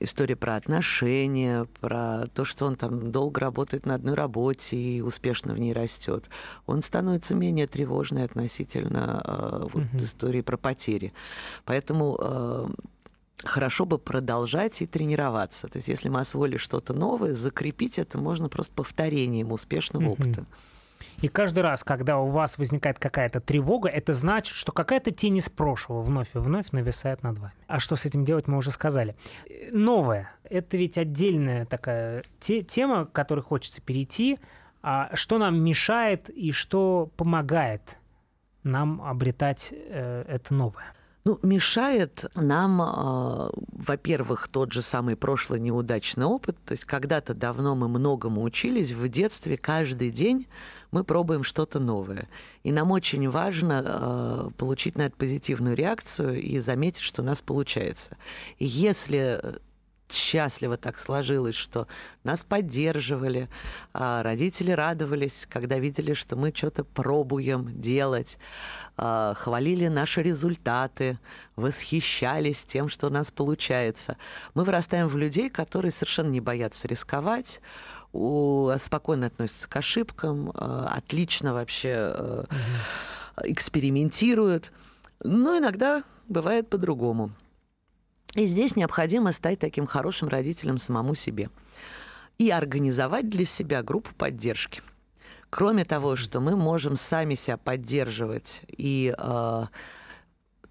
история 0.00 0.36
про 0.36 0.56
отношения, 0.56 1.66
про 1.80 2.26
то, 2.34 2.44
что 2.44 2.66
он 2.66 2.76
там 2.76 3.10
долго 3.10 3.40
работает 3.40 3.86
на 3.86 3.94
одной 3.94 4.14
работе 4.14 4.76
и 4.76 5.00
успешно 5.00 5.54
в 5.54 5.58
ней 5.58 5.72
растет, 5.72 6.28
он 6.66 6.82
становится 6.82 7.34
менее 7.34 7.66
тревожный 7.66 8.24
относительно 8.24 9.22
э, 9.24 9.66
вот, 9.72 9.82
mm-hmm. 9.82 10.04
истории 10.04 10.40
про 10.42 10.56
потери. 10.56 11.12
Поэтому 11.64 12.16
э, 12.20 12.68
хорошо 13.44 13.84
бы 13.84 13.98
продолжать 13.98 14.82
и 14.82 14.86
тренироваться. 14.86 15.68
То 15.68 15.78
есть 15.78 15.88
если 15.88 16.08
мы 16.08 16.20
освоили 16.20 16.56
что-то 16.56 16.92
новое, 16.92 17.34
закрепить 17.34 17.98
это 17.98 18.18
можно 18.18 18.48
просто 18.48 18.72
повторением 18.74 19.52
успешного 19.52 20.04
mm-hmm. 20.04 20.12
опыта. 20.12 20.46
И 21.20 21.28
каждый 21.28 21.60
раз, 21.60 21.82
когда 21.82 22.18
у 22.18 22.28
вас 22.28 22.58
возникает 22.58 22.98
какая-то 22.98 23.40
тревога, 23.40 23.88
это 23.88 24.12
значит, 24.12 24.54
что 24.54 24.70
какая-то 24.70 25.10
тень 25.10 25.38
из 25.38 25.48
прошлого 25.48 26.02
вновь 26.02 26.28
и 26.34 26.38
вновь 26.38 26.70
нависает 26.70 27.22
над 27.22 27.38
вами. 27.38 27.54
А 27.66 27.80
что 27.80 27.96
с 27.96 28.04
этим 28.04 28.24
делать, 28.24 28.46
мы 28.46 28.56
уже 28.56 28.70
сказали. 28.70 29.16
Новое. 29.72 30.30
Это 30.44 30.76
ведь 30.76 30.96
отдельная 30.96 31.66
такая 31.66 32.22
те- 32.40 32.62
тема, 32.62 33.06
к 33.06 33.12
которой 33.12 33.40
хочется 33.40 33.80
перейти. 33.82 34.38
А 34.80 35.10
что 35.14 35.38
нам 35.38 35.60
мешает 35.60 36.30
и 36.30 36.52
что 36.52 37.10
помогает 37.16 37.98
нам 38.62 39.02
обретать 39.02 39.72
э, 39.72 40.24
это 40.28 40.54
новое? 40.54 40.94
Ну, 41.24 41.38
мешает 41.42 42.24
нам, 42.34 42.80
э, 42.80 43.50
во-первых, 43.72 44.48
тот 44.48 44.72
же 44.72 44.82
самый 44.82 45.16
прошлый 45.16 45.60
неудачный 45.60 46.24
опыт. 46.24 46.56
То 46.64 46.72
есть 46.72 46.84
когда-то 46.84 47.34
давно 47.34 47.74
мы 47.74 47.88
многому 47.88 48.42
учились, 48.42 48.92
в 48.92 49.08
детстве 49.08 49.56
каждый 49.58 50.10
день 50.10 50.46
мы 50.90 51.04
пробуем 51.04 51.44
что-то 51.44 51.80
новое. 51.80 52.28
И 52.62 52.72
нам 52.72 52.90
очень 52.92 53.28
важно 53.28 53.82
э, 53.84 54.50
получить 54.56 54.96
на 54.96 55.02
это 55.02 55.16
позитивную 55.16 55.76
реакцию 55.76 56.40
и 56.40 56.60
заметить, 56.60 57.02
что 57.02 57.22
у 57.22 57.24
нас 57.24 57.42
получается. 57.42 58.16
И 58.58 58.66
если 58.66 59.60
счастливо 60.12 60.76
так 60.76 60.98
сложилось, 60.98 61.54
что 61.54 61.86
нас 62.24 62.44
поддерживали, 62.44 63.48
а 63.92 64.22
родители 64.22 64.72
радовались, 64.72 65.46
когда 65.48 65.78
видели, 65.78 66.14
что 66.14 66.36
мы 66.36 66.52
что-то 66.54 66.84
пробуем 66.84 67.80
делать, 67.80 68.38
а, 68.96 69.34
хвалили 69.34 69.88
наши 69.88 70.22
результаты, 70.22 71.18
восхищались 71.56 72.62
тем, 72.62 72.88
что 72.88 73.08
у 73.08 73.10
нас 73.10 73.30
получается. 73.30 74.16
Мы 74.54 74.64
вырастаем 74.64 75.08
в 75.08 75.16
людей, 75.16 75.50
которые 75.50 75.92
совершенно 75.92 76.30
не 76.30 76.40
боятся 76.40 76.88
рисковать, 76.88 77.60
спокойно 78.12 79.26
относятся 79.26 79.68
к 79.68 79.76
ошибкам, 79.76 80.52
а, 80.54 80.92
отлично 80.96 81.52
вообще 81.52 82.46
экспериментируют. 83.42 84.72
Но 85.22 85.58
иногда 85.58 86.04
бывает 86.28 86.68
по-другому. 86.68 87.30
И 88.38 88.46
здесь 88.46 88.76
необходимо 88.76 89.32
стать 89.32 89.58
таким 89.58 89.88
хорошим 89.88 90.28
родителем 90.28 90.78
самому 90.78 91.16
себе 91.16 91.50
и 92.38 92.50
организовать 92.50 93.28
для 93.28 93.44
себя 93.44 93.82
группу 93.82 94.14
поддержки. 94.14 94.80
Кроме 95.50 95.84
того, 95.84 96.14
что 96.14 96.38
мы 96.38 96.54
можем 96.54 96.94
сами 96.94 97.34
себя 97.34 97.56
поддерживать 97.56 98.62
и 98.68 99.12
э, 99.18 99.66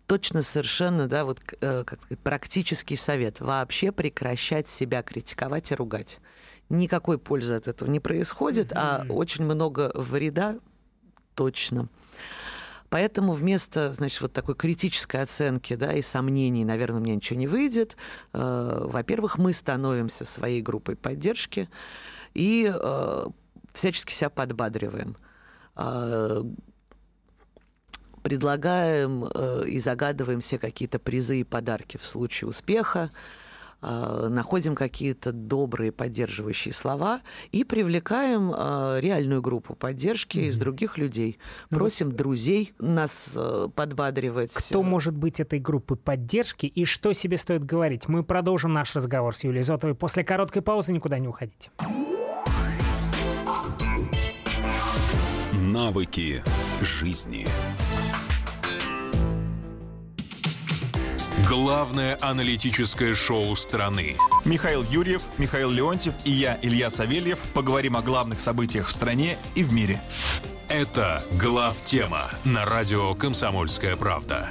точно 0.05 0.43
совершенно, 0.43 1.09
да, 1.09 1.25
вот 1.25 1.41
э, 1.59 1.83
как 1.85 1.99
практический 2.23 2.95
совет 2.95 3.41
вообще 3.41 3.91
прекращать 3.91 4.69
себя 4.69 5.03
критиковать 5.03 5.69
и 5.71 5.75
ругать. 5.75 6.19
Никакой 6.69 7.17
пользы 7.17 7.55
от 7.55 7.67
этого 7.67 7.89
не 7.89 7.99
происходит, 7.99 8.71
mm-hmm. 8.71 9.09
а 9.09 9.11
очень 9.11 9.43
много 9.43 9.91
вреда 9.93 10.55
точно. 11.35 11.89
Поэтому 12.89 13.33
вместо, 13.33 13.91
значит, 13.93 14.21
вот 14.21 14.33
такой 14.33 14.55
критической 14.55 15.21
оценки, 15.21 15.75
да, 15.75 15.93
и 15.93 16.01
сомнений, 16.01 16.63
наверное, 16.63 16.99
у 16.99 17.03
меня 17.03 17.15
ничего 17.15 17.37
не 17.37 17.47
выйдет, 17.47 17.97
э, 18.33 18.85
во-первых, 18.85 19.37
мы 19.37 19.53
становимся 19.53 20.23
своей 20.23 20.61
группой 20.61 20.95
поддержки 20.95 21.69
и 22.33 22.71
э, 22.73 23.25
всячески 23.73 24.13
себя 24.13 24.29
подбадриваем. 24.29 25.17
Э, 25.75 26.43
предлагаем 28.23 29.25
э, 29.33 29.63
и 29.67 29.79
загадываем 29.79 30.41
все 30.41 30.57
какие-то 30.57 30.99
призы 30.99 31.39
и 31.39 31.43
подарки 31.43 31.97
в 31.97 32.05
случае 32.05 32.49
успеха. 32.49 33.11
А, 33.79 34.27
находим 34.27 34.75
какие-то 34.75 35.31
добрые 35.31 35.91
поддерживающие 35.91 36.73
слова 36.73 37.21
и 37.51 37.63
привлекаем 37.63 38.51
а, 38.53 38.97
реальную 38.99 39.41
группу 39.41 39.75
поддержки 39.75 40.39
mm-hmm. 40.39 40.47
из 40.47 40.57
других 40.57 40.97
людей. 40.97 41.37
Ну 41.69 41.77
Просим 41.77 42.07
вот... 42.07 42.15
друзей 42.15 42.73
нас 42.79 43.29
а, 43.35 43.69
подбадривать. 43.69 44.51
Кто 44.53 44.81
может 44.81 45.15
быть 45.15 45.39
этой 45.39 45.59
группы 45.59 45.95
поддержки 45.95 46.65
и 46.65 46.85
что 46.85 47.13
себе 47.13 47.37
стоит 47.37 47.63
говорить? 47.63 48.07
Мы 48.07 48.23
продолжим 48.23 48.73
наш 48.73 48.95
разговор 48.95 49.35
с 49.35 49.43
Юлией 49.43 49.63
Зотовой 49.63 49.95
после 49.95 50.23
короткой 50.23 50.63
паузы. 50.63 50.91
Никуда 50.91 51.19
не 51.19 51.27
уходите. 51.27 51.69
Навыки 55.53 56.43
жизни. 56.81 57.45
Главное 61.47 62.17
аналитическое 62.19 63.15
шоу 63.15 63.55
страны. 63.55 64.17
Михаил 64.43 64.83
Юрьев, 64.83 65.21
Михаил 65.37 65.69
Леонтьев 65.71 66.13
и 66.25 66.31
я, 66.31 66.59
Илья 66.61 66.89
Савельев, 66.89 67.39
поговорим 67.53 67.95
о 67.95 68.01
главных 68.01 68.41
событиях 68.41 68.87
в 68.87 68.91
стране 68.91 69.37
и 69.55 69.63
в 69.63 69.71
мире. 69.71 70.01
Это 70.67 71.23
«Глав 71.31 71.81
тема» 71.81 72.29
на 72.43 72.65
радио 72.65 73.15
«Комсомольская 73.15 73.95
правда». 73.95 74.49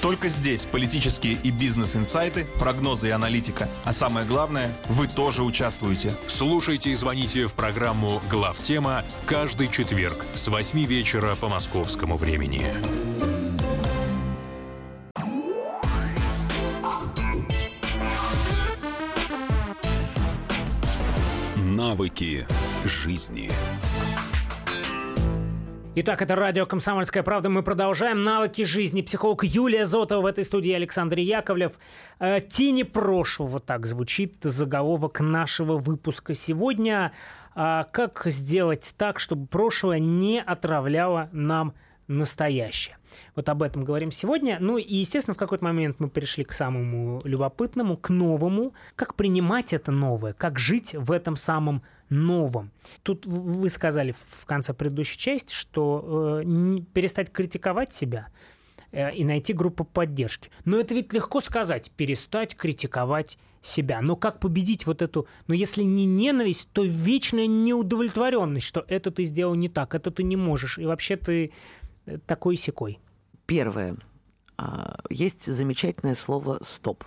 Только 0.00 0.28
здесь 0.28 0.64
политические 0.64 1.34
и 1.42 1.50
бизнес-инсайты, 1.50 2.46
прогнозы 2.60 3.08
и 3.08 3.10
аналитика. 3.10 3.68
А 3.82 3.92
самое 3.92 4.24
главное, 4.24 4.72
вы 4.88 5.08
тоже 5.08 5.42
участвуете. 5.42 6.14
Слушайте 6.28 6.90
и 6.90 6.94
звоните 6.94 7.48
в 7.48 7.54
программу 7.54 8.22
«Глав 8.30 8.60
тема» 8.60 9.02
каждый 9.26 9.68
четверг 9.68 10.24
с 10.34 10.46
8 10.46 10.84
вечера 10.84 11.34
по 11.34 11.48
московскому 11.48 12.16
времени. 12.16 12.76
Навыки 21.78 22.44
жизни. 22.84 23.48
Итак, 25.94 26.22
это 26.22 26.34
радио 26.34 26.66
«Комсомольская 26.66 27.22
правда». 27.22 27.50
Мы 27.50 27.62
продолжаем. 27.62 28.24
Навыки 28.24 28.64
жизни. 28.64 29.00
Психолог 29.00 29.44
Юлия 29.44 29.86
Зотова 29.86 30.22
в 30.22 30.26
этой 30.26 30.42
студии 30.42 30.72
Александр 30.72 31.18
Яковлев. 31.18 31.74
Э, 32.18 32.40
Тени 32.40 32.82
прошлого. 32.82 33.60
Так 33.60 33.86
звучит 33.86 34.38
заголовок 34.42 35.20
нашего 35.20 35.78
выпуска 35.78 36.34
сегодня. 36.34 37.12
А 37.54 37.84
как 37.84 38.22
сделать 38.26 38.92
так, 38.98 39.20
чтобы 39.20 39.46
прошлое 39.46 40.00
не 40.00 40.42
отравляло 40.42 41.28
нам 41.30 41.74
настоящее. 42.08 42.96
Вот 43.36 43.48
об 43.48 43.62
этом 43.62 43.84
говорим 43.84 44.10
сегодня. 44.10 44.58
Ну 44.60 44.78
и, 44.78 44.96
естественно, 44.96 45.34
в 45.34 45.38
какой-то 45.38 45.64
момент 45.64 45.96
мы 46.00 46.08
перешли 46.08 46.44
к 46.44 46.52
самому 46.52 47.20
любопытному, 47.24 47.96
к 47.96 48.08
новому. 48.10 48.74
Как 48.96 49.14
принимать 49.14 49.72
это 49.72 49.92
новое, 49.92 50.32
как 50.32 50.58
жить 50.58 50.94
в 50.94 51.12
этом 51.12 51.36
самом 51.36 51.82
новом. 52.08 52.70
Тут 53.02 53.26
вы 53.26 53.68
сказали 53.68 54.14
в 54.40 54.46
конце 54.46 54.72
предыдущей 54.72 55.18
части, 55.18 55.52
что 55.52 56.40
э, 56.42 56.80
перестать 56.94 57.30
критиковать 57.30 57.92
себя 57.92 58.28
э, 58.92 59.14
и 59.14 59.24
найти 59.24 59.52
группу 59.52 59.84
поддержки. 59.84 60.50
Но 60.64 60.78
это 60.78 60.94
ведь 60.94 61.12
легко 61.12 61.40
сказать, 61.40 61.90
перестать 61.92 62.56
критиковать 62.56 63.38
себя. 63.62 64.00
Но 64.00 64.16
как 64.16 64.40
победить 64.40 64.86
вот 64.86 65.02
эту, 65.02 65.26
но 65.46 65.54
если 65.54 65.82
не 65.82 66.06
ненависть, 66.06 66.70
то 66.72 66.82
вечная 66.82 67.46
неудовлетворенность, 67.46 68.66
что 68.66 68.84
это 68.88 69.10
ты 69.10 69.24
сделал 69.24 69.54
не 69.54 69.68
так, 69.68 69.94
это 69.94 70.10
ты 70.10 70.22
не 70.22 70.36
можешь, 70.36 70.78
и 70.78 70.86
вообще 70.86 71.16
ты 71.16 71.52
такой 72.26 72.56
секой. 72.56 72.98
Первое. 73.46 73.96
А, 74.56 74.98
есть 75.10 75.46
замечательное 75.46 76.14
слово 76.14 76.58
«стоп». 76.62 77.04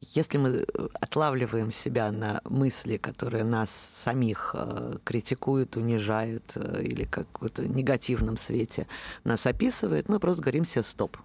Если 0.00 0.38
мы 0.38 0.48
э, 0.50 0.88
отлавливаем 0.94 1.72
себя 1.72 2.12
на 2.12 2.40
мысли, 2.44 2.98
которые 2.98 3.42
нас 3.42 3.70
самих 3.96 4.54
э, 4.54 4.98
критикуют, 5.02 5.76
унижают 5.76 6.56
или 6.56 7.04
как 7.04 7.26
в 7.28 7.32
каком-то 7.32 7.66
негативном 7.66 8.36
свете 8.36 8.86
нас 9.24 9.44
описывает, 9.46 10.08
мы 10.08 10.20
просто 10.20 10.42
говорим 10.42 10.64
себе 10.64 10.84
«стоп». 10.84 11.16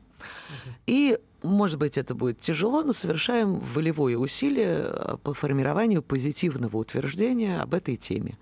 И, 0.86 1.20
может 1.42 1.78
быть, 1.80 1.98
это 1.98 2.16
будет 2.16 2.40
тяжело, 2.40 2.84
но 2.84 2.94
совершаем 2.94 3.60
волевое 3.60 4.18
усилие 4.18 4.86
э, 4.86 5.18
по 5.22 5.34
формированию 5.34 6.02
позитивного 6.02 6.78
утверждения 6.78 7.62
об 7.62 7.74
этой 7.74 7.98
теме. 7.98 8.38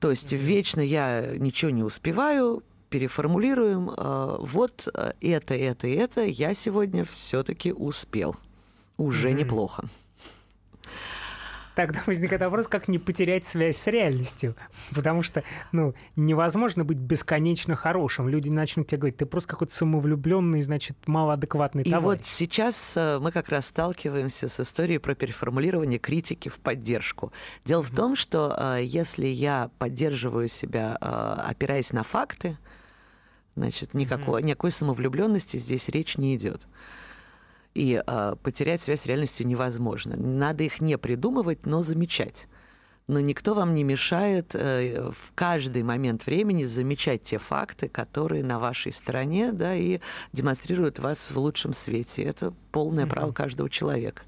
То 0.00 0.10
есть 0.10 0.32
вечно 0.32 0.80
я 0.80 1.36
ничего 1.36 1.70
не 1.70 1.82
успеваю, 1.82 2.62
переформулируем, 2.96 3.90
э, 3.90 4.36
вот 4.40 4.88
э, 4.94 5.12
это, 5.20 5.54
это, 5.54 5.86
это 5.86 6.22
я 6.22 6.54
сегодня 6.54 7.04
все-таки 7.04 7.70
успел. 7.70 8.36
Уже 8.96 9.28
mm-hmm. 9.28 9.34
неплохо 9.34 9.84
тогда 11.74 12.00
возникает 12.06 12.40
вопрос, 12.40 12.66
как 12.66 12.88
не 12.88 12.98
потерять 12.98 13.44
связь 13.44 13.76
с 13.76 13.86
реальностью. 13.86 14.56
Потому 14.94 15.22
что, 15.22 15.44
ну, 15.72 15.94
невозможно 16.16 16.84
быть 16.84 16.96
бесконечно 16.96 17.76
хорошим. 17.76 18.28
Люди 18.30 18.48
начнут 18.48 18.88
тебе 18.88 18.98
говорить, 18.98 19.18
ты 19.18 19.26
просто 19.26 19.50
какой-то 19.50 19.74
самовлюбленный, 19.74 20.62
значит, 20.62 20.96
малоадекватный 21.06 21.82
И 21.82 21.90
товарищ. 21.90 22.20
вот 22.20 22.26
сейчас 22.26 22.94
э, 22.96 23.18
мы 23.20 23.30
как 23.30 23.50
раз 23.50 23.66
сталкиваемся 23.66 24.48
с 24.48 24.58
историей 24.58 24.96
про 24.96 25.14
переформулирование 25.14 25.98
критики 25.98 26.48
в 26.48 26.58
поддержку. 26.58 27.30
Дело 27.66 27.82
mm-hmm. 27.82 27.92
в 27.92 27.94
том, 27.94 28.16
что 28.16 28.78
если 28.78 29.26
я 29.26 29.70
поддерживаю 29.78 30.48
себя, 30.48 30.96
опираясь 30.96 31.92
на 31.92 32.02
факты, 32.02 32.56
значит, 33.56 33.94
никакой, 33.94 34.42
mm-hmm. 34.42 34.46
никакой 34.46 34.70
самовлюбленности 34.70 35.56
здесь 35.56 35.88
речь 35.88 36.16
не 36.16 36.36
идет 36.36 36.62
и 37.76 38.02
э, 38.04 38.36
потерять 38.42 38.80
связь 38.80 39.02
с 39.02 39.06
реальностью 39.06 39.46
невозможно. 39.46 40.16
Надо 40.16 40.64
их 40.64 40.80
не 40.80 40.96
придумывать, 40.96 41.66
но 41.66 41.82
замечать. 41.82 42.48
Но 43.06 43.20
никто 43.20 43.54
вам 43.54 43.74
не 43.74 43.84
мешает 43.84 44.54
э, 44.54 45.10
в 45.12 45.32
каждый 45.34 45.82
момент 45.84 46.26
времени 46.26 46.64
замечать 46.64 47.22
те 47.22 47.38
факты, 47.38 47.88
которые 47.88 48.42
на 48.42 48.58
вашей 48.58 48.92
стороне, 48.92 49.52
да, 49.52 49.76
и 49.76 50.00
демонстрируют 50.32 50.98
вас 50.98 51.30
в 51.30 51.38
лучшем 51.38 51.72
свете. 51.74 52.22
Это 52.22 52.52
полное 52.72 53.04
mm-hmm. 53.04 53.08
право 53.10 53.32
каждого 53.32 53.70
человека. 53.70 54.22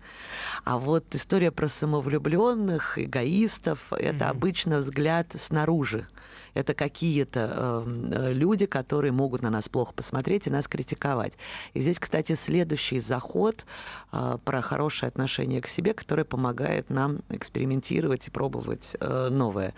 А 0.64 0.78
вот 0.78 1.12
история 1.14 1.50
про 1.50 1.68
самовлюбленных, 1.68 2.98
эгоистов, 2.98 3.90
mm-hmm. 3.90 3.96
это 3.96 4.28
обычно 4.28 4.78
взгляд 4.78 5.34
снаружи 5.36 6.06
это 6.54 6.74
какие-то 6.74 7.84
эм, 7.86 8.12
э, 8.12 8.32
люди, 8.32 8.66
которые 8.66 9.12
могут 9.12 9.42
на 9.42 9.50
нас 9.50 9.68
плохо 9.68 9.92
посмотреть 9.92 10.46
и 10.46 10.50
нас 10.50 10.68
критиковать. 10.68 11.34
И 11.74 11.80
здесь, 11.80 11.98
кстати, 11.98 12.34
следующий 12.34 13.00
заход 13.00 13.64
э, 14.12 14.38
про 14.44 14.62
хорошее 14.62 15.08
отношение 15.08 15.60
к 15.60 15.68
себе, 15.68 15.94
которое 15.94 16.24
помогает 16.24 16.90
нам 16.90 17.20
экспериментировать 17.28 18.26
и 18.28 18.30
пробовать 18.30 18.96
э, 19.00 19.28
новое. 19.30 19.74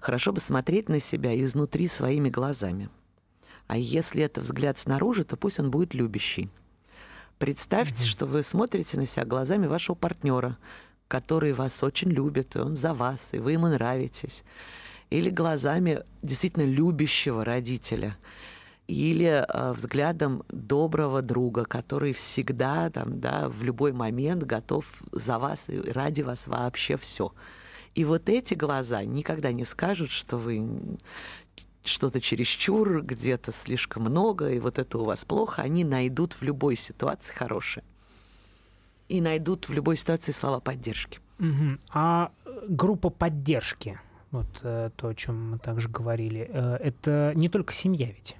Хорошо 0.00 0.32
бы 0.32 0.40
смотреть 0.40 0.88
на 0.88 1.00
себя 1.00 1.38
изнутри 1.42 1.88
своими 1.88 2.28
глазами. 2.28 2.88
А 3.66 3.76
если 3.76 4.22
это 4.22 4.40
взгляд 4.40 4.78
снаружи, 4.78 5.24
то 5.24 5.36
пусть 5.36 5.58
он 5.58 5.70
будет 5.70 5.94
любящий. 5.94 6.50
Представьте, 7.38 8.04
mm-hmm. 8.04 8.08
что 8.08 8.26
вы 8.26 8.42
смотрите 8.42 8.96
на 8.96 9.06
себя 9.06 9.24
глазами 9.24 9.66
вашего 9.66 9.94
партнера, 9.94 10.58
который 11.08 11.52
вас 11.52 11.82
очень 11.82 12.10
любит, 12.10 12.54
и 12.54 12.60
он 12.60 12.76
за 12.76 12.94
вас, 12.94 13.18
и 13.32 13.38
вы 13.38 13.52
ему 13.52 13.68
нравитесь 13.68 14.44
или 15.12 15.30
глазами 15.30 16.04
действительно 16.22 16.64
любящего 16.64 17.44
родителя, 17.44 18.16
или 18.88 19.44
э, 19.46 19.72
взглядом 19.72 20.42
доброго 20.48 21.22
друга, 21.22 21.64
который 21.64 22.12
всегда 22.14 22.90
там, 22.90 23.20
да, 23.20 23.48
в 23.48 23.62
любой 23.62 23.92
момент 23.92 24.42
готов 24.42 24.86
за 25.12 25.38
вас 25.38 25.64
и 25.68 25.78
ради 25.78 26.22
вас 26.22 26.46
вообще 26.46 26.96
все. 26.96 27.32
И 27.94 28.04
вот 28.04 28.28
эти 28.28 28.54
глаза 28.54 29.04
никогда 29.04 29.52
не 29.52 29.66
скажут, 29.66 30.10
что 30.10 30.38
вы 30.38 30.66
что-то 31.84 32.20
чересчур, 32.20 33.02
где-то 33.02 33.52
слишком 33.52 34.04
много, 34.04 34.50
и 34.50 34.58
вот 34.60 34.78
это 34.78 34.98
у 34.98 35.04
вас 35.04 35.24
плохо, 35.24 35.62
они 35.62 35.84
найдут 35.84 36.34
в 36.34 36.42
любой 36.42 36.76
ситуации 36.76 37.32
хорошее. 37.32 37.84
И 39.08 39.20
найдут 39.20 39.68
в 39.68 39.72
любой 39.74 39.98
ситуации 39.98 40.32
слова 40.32 40.60
поддержки. 40.60 41.20
Угу. 41.38 41.78
А 41.92 42.32
группа 42.68 43.10
поддержки, 43.10 44.00
вот 44.32 44.46
э, 44.62 44.90
то, 44.96 45.08
о 45.08 45.14
чем 45.14 45.52
мы 45.52 45.58
также 45.58 45.88
говорили, 45.88 46.50
э, 46.50 46.76
это 46.80 47.32
не 47.36 47.48
только 47.48 47.72
семья 47.72 48.06
ведь. 48.06 48.36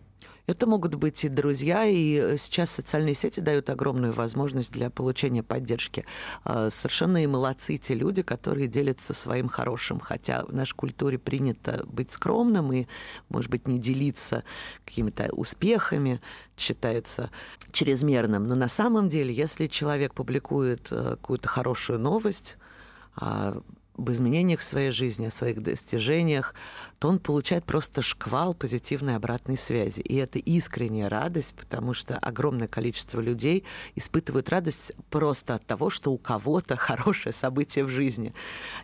Это 0.47 0.67
могут 0.67 0.97
быть 0.97 1.23
и 1.25 1.29
друзья, 1.29 1.85
и 1.85 2.17
э, 2.17 2.37
сейчас 2.39 2.71
социальные 2.71 3.15
сети 3.15 3.41
дают 3.41 3.69
огромную 3.69 4.13
возможность 4.15 4.73
для 4.73 4.91
получения 4.91 5.43
поддержки. 5.43 6.05
Совершенно 6.45 7.23
и 7.23 7.27
молодцы 7.27 7.77
те 7.77 7.95
люди, 7.95 8.23
которые 8.23 8.69
делятся 8.69 9.13
своим 9.13 9.49
хорошим, 9.49 10.01
хотя 10.01 10.45
в 10.47 10.53
нашей 10.55 10.75
культуре 10.75 11.19
принято 11.19 11.85
быть 11.87 12.11
скромным 12.11 12.73
и, 12.73 12.87
может 13.29 13.51
быть, 13.51 13.69
не 13.69 13.79
делиться 13.79 14.45
какими-то 14.87 15.29
успехами, 15.33 16.21
считается 16.57 17.31
чрезмерным. 17.71 18.45
Но 18.45 18.55
на 18.55 18.69
самом 18.69 19.11
деле, 19.11 19.33
если 19.33 19.67
человек 19.67 20.15
публикует 20.15 20.89
какую-то 20.89 21.49
хорошую 21.49 21.99
новость, 21.99 22.57
а, 23.15 23.61
об 24.03 24.11
изменениях 24.11 24.61
в 24.61 24.65
своей 24.65 24.91
жизни, 24.91 25.27
о 25.27 25.31
своих 25.31 25.63
достижениях, 25.63 26.55
то 26.99 27.09
он 27.09 27.19
получает 27.19 27.65
просто 27.65 28.03
шквал 28.03 28.53
позитивной 28.53 29.17
обратной 29.17 29.57
связи. 29.57 30.01
И 30.01 30.17
это 30.17 30.39
искренняя 30.39 31.09
радость, 31.09 31.55
потому 31.55 31.95
что 31.95 32.17
огромное 32.19 32.69
количество 32.69 33.21
людей 33.21 33.65
испытывают 33.95 34.49
радость 34.51 34.93
просто 35.11 35.55
от 35.55 35.65
того, 35.67 35.89
что 35.89 36.13
у 36.13 36.19
кого-то 36.19 36.77
хорошее 36.89 37.33
событие 37.33 37.85
в 37.85 37.89
жизни. 37.89 38.35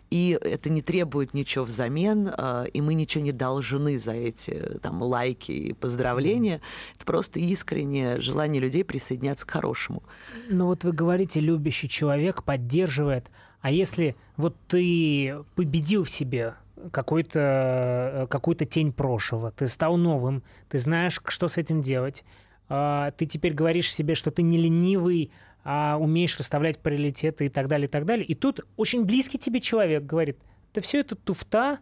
И 0.09 0.37
это 0.41 0.69
не 0.69 0.81
требует 0.81 1.33
ничего 1.33 1.65
взамен, 1.65 2.31
а, 2.31 2.63
и 2.63 2.81
мы 2.81 2.93
ничего 2.93 3.23
не 3.23 3.33
должны 3.33 3.99
за 3.99 4.13
эти 4.13 4.79
там, 4.81 5.01
лайки 5.01 5.51
и 5.51 5.73
поздравления. 5.73 6.61
Это 6.95 7.05
просто 7.05 7.39
искреннее 7.39 8.21
желание 8.21 8.61
людей 8.61 8.83
присоединяться 8.83 9.45
к 9.45 9.51
хорошему. 9.51 10.03
Но 10.49 10.67
вот 10.67 10.83
вы 10.85 10.93
говорите, 10.93 11.41
любящий 11.41 11.89
человек 11.89 12.43
поддерживает 12.43 13.29
а 13.61 13.71
если 13.71 14.15
вот 14.37 14.55
ты 14.67 15.43
победил 15.55 16.03
в 16.03 16.09
себе 16.09 16.55
какой-то, 16.91 18.27
какую-то 18.29 18.65
тень 18.65 18.93
прошлого, 18.93 19.51
ты 19.51 19.67
стал 19.67 19.97
новым, 19.97 20.43
ты 20.69 20.79
знаешь, 20.79 21.19
что 21.25 21.47
с 21.47 21.57
этим 21.57 21.81
делать, 21.81 22.23
а, 22.69 23.11
ты 23.11 23.25
теперь 23.25 23.53
говоришь 23.53 23.93
себе, 23.93 24.15
что 24.15 24.31
ты 24.31 24.43
не 24.43 24.57
ленивый, 24.57 25.31
а 25.63 25.97
умеешь 25.99 26.37
расставлять 26.39 26.79
приоритеты 26.79 27.47
и 27.47 27.49
так 27.49 27.67
далее, 27.67 27.87
и 27.87 27.91
так 27.91 28.05
далее. 28.05 28.25
И 28.25 28.33
тут 28.33 28.61
очень 28.77 29.03
близкий 29.03 29.37
тебе 29.37 29.59
человек 29.59 30.03
говорит, 30.03 30.37
да 30.73 30.81
все 30.81 31.01
это 31.01 31.15
туфта, 31.15 31.79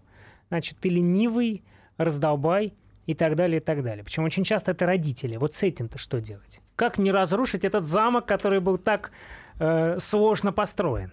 значит, 0.49 0.77
ты 0.79 0.89
ленивый, 0.89 1.63
раздолбай 1.97 2.73
и 3.05 3.13
так 3.13 3.35
далее, 3.35 3.59
и 3.59 3.63
так 3.63 3.83
далее. 3.83 4.03
Причем 4.03 4.23
очень 4.23 4.43
часто 4.43 4.71
это 4.71 4.85
родители. 4.85 5.37
Вот 5.37 5.53
с 5.53 5.63
этим-то 5.63 5.99
что 5.99 6.19
делать? 6.19 6.61
Как 6.75 6.97
не 6.97 7.11
разрушить 7.11 7.65
этот 7.65 7.85
замок, 7.85 8.25
который 8.25 8.59
был 8.59 8.77
так 8.77 9.11
э, 9.59 9.97
сложно 9.99 10.51
построен? 10.51 11.11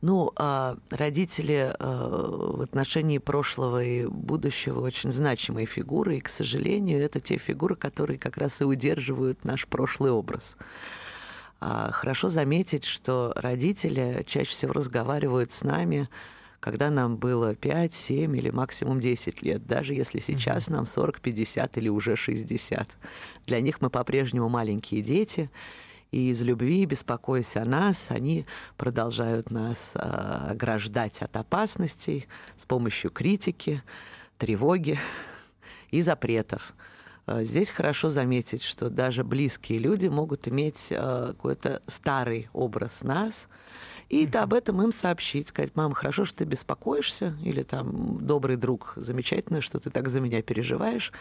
Ну, 0.00 0.30
а 0.36 0.76
родители 0.90 1.74
э, 1.76 1.76
в 1.78 2.62
отношении 2.62 3.18
прошлого 3.18 3.82
и 3.82 4.06
будущего 4.06 4.80
очень 4.80 5.10
значимые 5.10 5.66
фигуры, 5.66 6.18
и, 6.18 6.20
к 6.20 6.28
сожалению, 6.28 7.02
это 7.02 7.20
те 7.20 7.36
фигуры, 7.36 7.74
которые 7.74 8.18
как 8.18 8.36
раз 8.36 8.60
и 8.60 8.64
удерживают 8.64 9.44
наш 9.44 9.66
прошлый 9.66 10.12
образ. 10.12 10.56
А 11.60 11.90
хорошо 11.90 12.28
заметить, 12.28 12.84
что 12.84 13.32
родители 13.34 14.22
чаще 14.24 14.50
всего 14.50 14.72
разговаривают 14.72 15.52
с 15.52 15.62
нами, 15.62 16.08
когда 16.60 16.90
нам 16.90 17.16
было 17.16 17.56
5, 17.56 17.92
7 17.92 18.36
или 18.36 18.50
максимум 18.50 19.00
10 19.00 19.42
лет, 19.42 19.66
даже 19.66 19.94
если 19.94 20.20
сейчас 20.20 20.68
нам 20.68 20.86
40, 20.86 21.20
50 21.20 21.76
или 21.78 21.88
уже 21.88 22.14
60. 22.14 22.88
Для 23.46 23.60
них 23.60 23.80
мы 23.80 23.90
по-прежнему 23.90 24.48
маленькие 24.48 25.02
дети, 25.02 25.50
и 26.10 26.30
из 26.30 26.40
любви, 26.42 26.86
беспокоясь 26.86 27.56
о 27.56 27.64
нас, 27.64 28.06
они 28.08 28.46
продолжают 28.76 29.50
нас 29.50 29.90
а, 29.94 30.48
ограждать 30.50 31.20
от 31.20 31.36
опасностей 31.36 32.26
с 32.56 32.64
помощью 32.64 33.10
критики, 33.10 33.82
тревоги 34.38 34.98
и 35.90 36.00
запретов. 36.02 36.74
Э, 37.26 37.44
здесь 37.44 37.70
хорошо 37.70 38.08
заметить, 38.08 38.62
что 38.62 38.88
даже 38.88 39.22
близкие 39.22 39.78
люди 39.78 40.06
могут 40.06 40.48
иметь 40.48 40.86
э, 40.90 41.26
какой-то 41.36 41.82
старый 41.86 42.48
образ 42.54 43.02
нас, 43.02 43.34
и 44.08 44.24
mm-hmm. 44.24 44.38
об 44.38 44.54
этом 44.54 44.82
им 44.82 44.92
сообщить, 44.92 45.48
сказать, 45.48 45.72
мама, 45.74 45.94
хорошо, 45.94 46.24
что 46.24 46.38
ты 46.38 46.44
беспокоишься, 46.44 47.36
или 47.42 47.62
там, 47.62 48.24
добрый 48.26 48.56
друг, 48.56 48.94
замечательно, 48.96 49.60
что 49.60 49.78
ты 49.80 49.90
так 49.90 50.08
за 50.08 50.20
меня 50.20 50.40
переживаешь, 50.42 51.12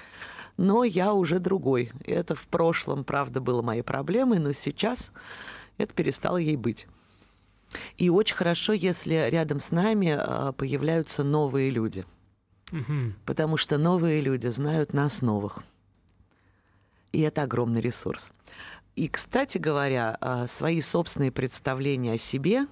но 0.55 0.83
я 0.83 1.13
уже 1.13 1.39
другой. 1.39 1.91
Это 2.05 2.33
в 2.35 2.47
прошлом, 2.47 3.03
правда, 3.03 3.41
было 3.41 3.61
моей 3.61 3.83
проблемой, 3.83 4.39
но 4.39 4.53
сейчас 4.53 5.11
это 5.77 5.93
перестало 5.93 6.37
ей 6.37 6.55
быть. 6.55 6.87
И 7.97 8.09
очень 8.09 8.35
хорошо, 8.35 8.73
если 8.73 9.29
рядом 9.29 9.59
с 9.59 9.71
нами 9.71 10.15
э, 10.17 10.53
появляются 10.53 11.23
новые 11.23 11.69
люди. 11.69 12.05
Угу. 12.71 13.13
Потому 13.25 13.57
что 13.57 13.77
новые 13.77 14.21
люди 14.21 14.47
знают 14.47 14.93
нас 14.93 15.21
новых. 15.21 15.63
И 17.11 17.21
это 17.21 17.43
огромный 17.43 17.81
ресурс. 17.81 18.31
И, 18.97 19.09
кстати 19.09 19.59
говоря, 19.59 20.17
а, 20.21 20.47
свои 20.47 20.81
собственные 20.81 21.31
представления 21.31 22.13
о 22.13 22.17
себе 22.17 22.65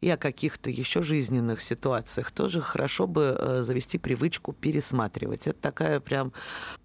и 0.00 0.08
о 0.08 0.16
каких-то 0.16 0.70
еще 0.70 1.02
жизненных 1.02 1.60
ситуациях 1.60 2.30
тоже 2.30 2.60
хорошо 2.60 3.08
бы 3.08 3.36
э, 3.36 3.62
завести 3.64 3.98
привычку 3.98 4.52
пересматривать. 4.52 5.48
Это 5.48 5.60
такая 5.60 5.98
прям 5.98 6.32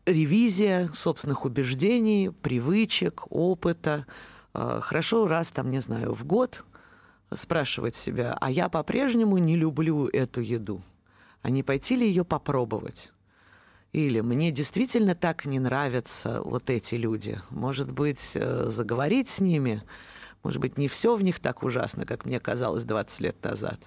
ревизия 0.08 0.89
собственных 0.95 1.45
убеждений, 1.45 2.32
привычек, 2.41 3.26
опыта. 3.30 4.08
А, 4.54 4.82
хорошо 4.82 5.28
раз, 5.28 5.52
там, 5.52 5.70
не 5.70 5.80
знаю, 5.80 6.16
в 6.16 6.26
год 6.26 6.64
спрашивать 7.32 7.95
себя, 7.95 8.36
а 8.41 8.50
я 8.50 8.68
по-прежнему 8.68 9.38
не 9.38 9.56
люблю 9.56 10.08
эту 10.08 10.41
еду, 10.41 10.82
а 11.43 11.52
не 11.52 11.62
пойти 11.62 11.98
ли 11.98 12.08
ее 12.08 12.26
попробовать? 12.26 13.12
Или 13.94 14.22
мне 14.22 14.52
действительно 14.52 15.16
так 15.16 15.46
не 15.46 15.60
нравятся 15.60 16.42
вот 16.44 16.70
эти 16.70 16.96
люди. 16.96 17.40
Может 17.50 17.92
быть, 17.92 18.32
э, 18.36 18.66
заговорить 18.70 19.30
с 19.30 19.40
ними, 19.40 19.84
может 20.44 20.62
быть, 20.62 20.78
не 20.78 20.88
все 20.88 21.16
в 21.16 21.24
них 21.24 21.40
так 21.40 21.64
ужасно, 21.64 22.06
как 22.06 22.26
мне 22.26 22.40
казалось 22.40 22.84
20 22.84 23.20
лет 23.22 23.44
назад. 23.44 23.80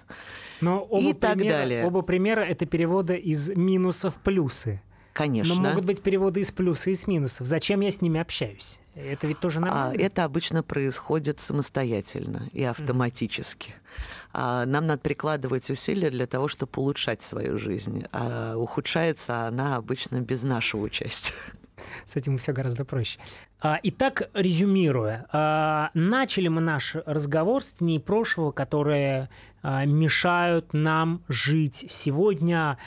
Но 0.59 0.81
оба 0.81 1.09
и 1.09 1.13
так 1.13 1.37
далее. 1.37 1.85
Оба 1.85 2.01
примера— 2.01 2.41
это 2.41 2.65
переводы 2.65 3.15
из 3.15 3.49
минусов 3.49 4.15
в 4.15 4.19
плюсы. 4.19 4.81
Конечно. 5.13 5.55
Но 5.55 5.61
могут 5.61 5.85
быть 5.85 6.01
переводы 6.01 6.39
из 6.39 6.51
плюса 6.51 6.89
и 6.89 6.93
из 6.93 7.05
минусов. 7.05 7.45
Зачем 7.47 7.81
я 7.81 7.91
с 7.91 8.01
ними 8.01 8.19
общаюсь? 8.19 8.79
Это 8.95 9.27
ведь 9.27 9.39
тоже 9.39 9.59
а, 9.59 9.61
нормально. 9.61 9.95
А 9.97 10.01
это 10.01 10.23
обычно 10.23 10.63
происходит 10.63 11.41
самостоятельно 11.41 12.49
и 12.53 12.63
автоматически. 12.63 13.71
Mm-hmm. 13.71 14.20
Нам 14.33 14.87
надо 14.87 14.97
прикладывать 14.97 15.69
усилия 15.69 16.09
для 16.09 16.27
того, 16.27 16.47
чтобы 16.47 16.71
улучшать 16.75 17.21
свою 17.21 17.57
жизнь. 17.57 18.05
А 18.11 18.55
ухудшается 18.55 19.47
она 19.47 19.75
обычно 19.75 20.21
без 20.21 20.43
нашего 20.43 20.81
участия. 20.81 21.35
С 22.05 22.15
этим 22.15 22.37
все 22.37 22.53
гораздо 22.53 22.85
проще. 22.85 23.19
А, 23.59 23.79
итак, 23.83 24.29
резюмируя, 24.33 25.27
а, 25.31 25.91
начали 25.93 26.47
мы 26.47 26.61
наш 26.61 26.95
разговор 27.05 27.63
с 27.63 27.75
дней 27.75 27.99
прошлого, 27.99 28.51
которые 28.51 29.29
а, 29.61 29.85
мешают 29.85 30.73
нам 30.73 31.23
жить 31.27 31.85
сегодня, 31.89 32.77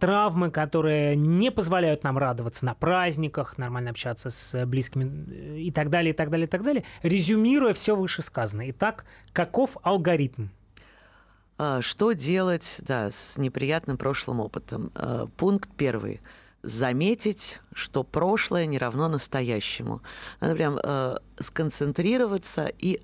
травмы, 0.00 0.50
которые 0.50 1.16
не 1.16 1.50
позволяют 1.50 2.04
нам 2.04 2.18
радоваться 2.18 2.64
на 2.66 2.74
праздниках, 2.74 3.56
нормально 3.56 3.90
общаться 3.90 4.28
с 4.28 4.66
близкими 4.66 5.60
и 5.60 5.70
так 5.70 5.88
далее, 5.88 6.12
и 6.12 6.16
так 6.16 6.28
далее, 6.30 6.46
и 6.46 6.50
так 6.50 6.62
далее. 6.62 6.84
Резюмируя 7.02 7.72
все 7.72 7.96
вышесказанное. 7.96 8.70
Итак, 8.70 9.06
каков 9.32 9.78
алгоритм? 9.82 10.48
Что 11.80 12.12
делать 12.12 12.76
да, 12.78 13.10
с 13.10 13.36
неприятным 13.36 13.96
прошлым 13.96 14.40
опытом? 14.40 14.92
Пункт 15.36 15.68
первый– 15.76 16.20
заметить, 16.62 17.58
что 17.74 18.04
прошлое 18.04 18.66
не 18.66 18.78
равно 18.78 19.08
настоящему. 19.08 20.02
Надо 20.40 20.54
прям 20.54 20.78
э, 20.82 21.16
сконцентрироваться 21.40 22.66
и 22.66 23.02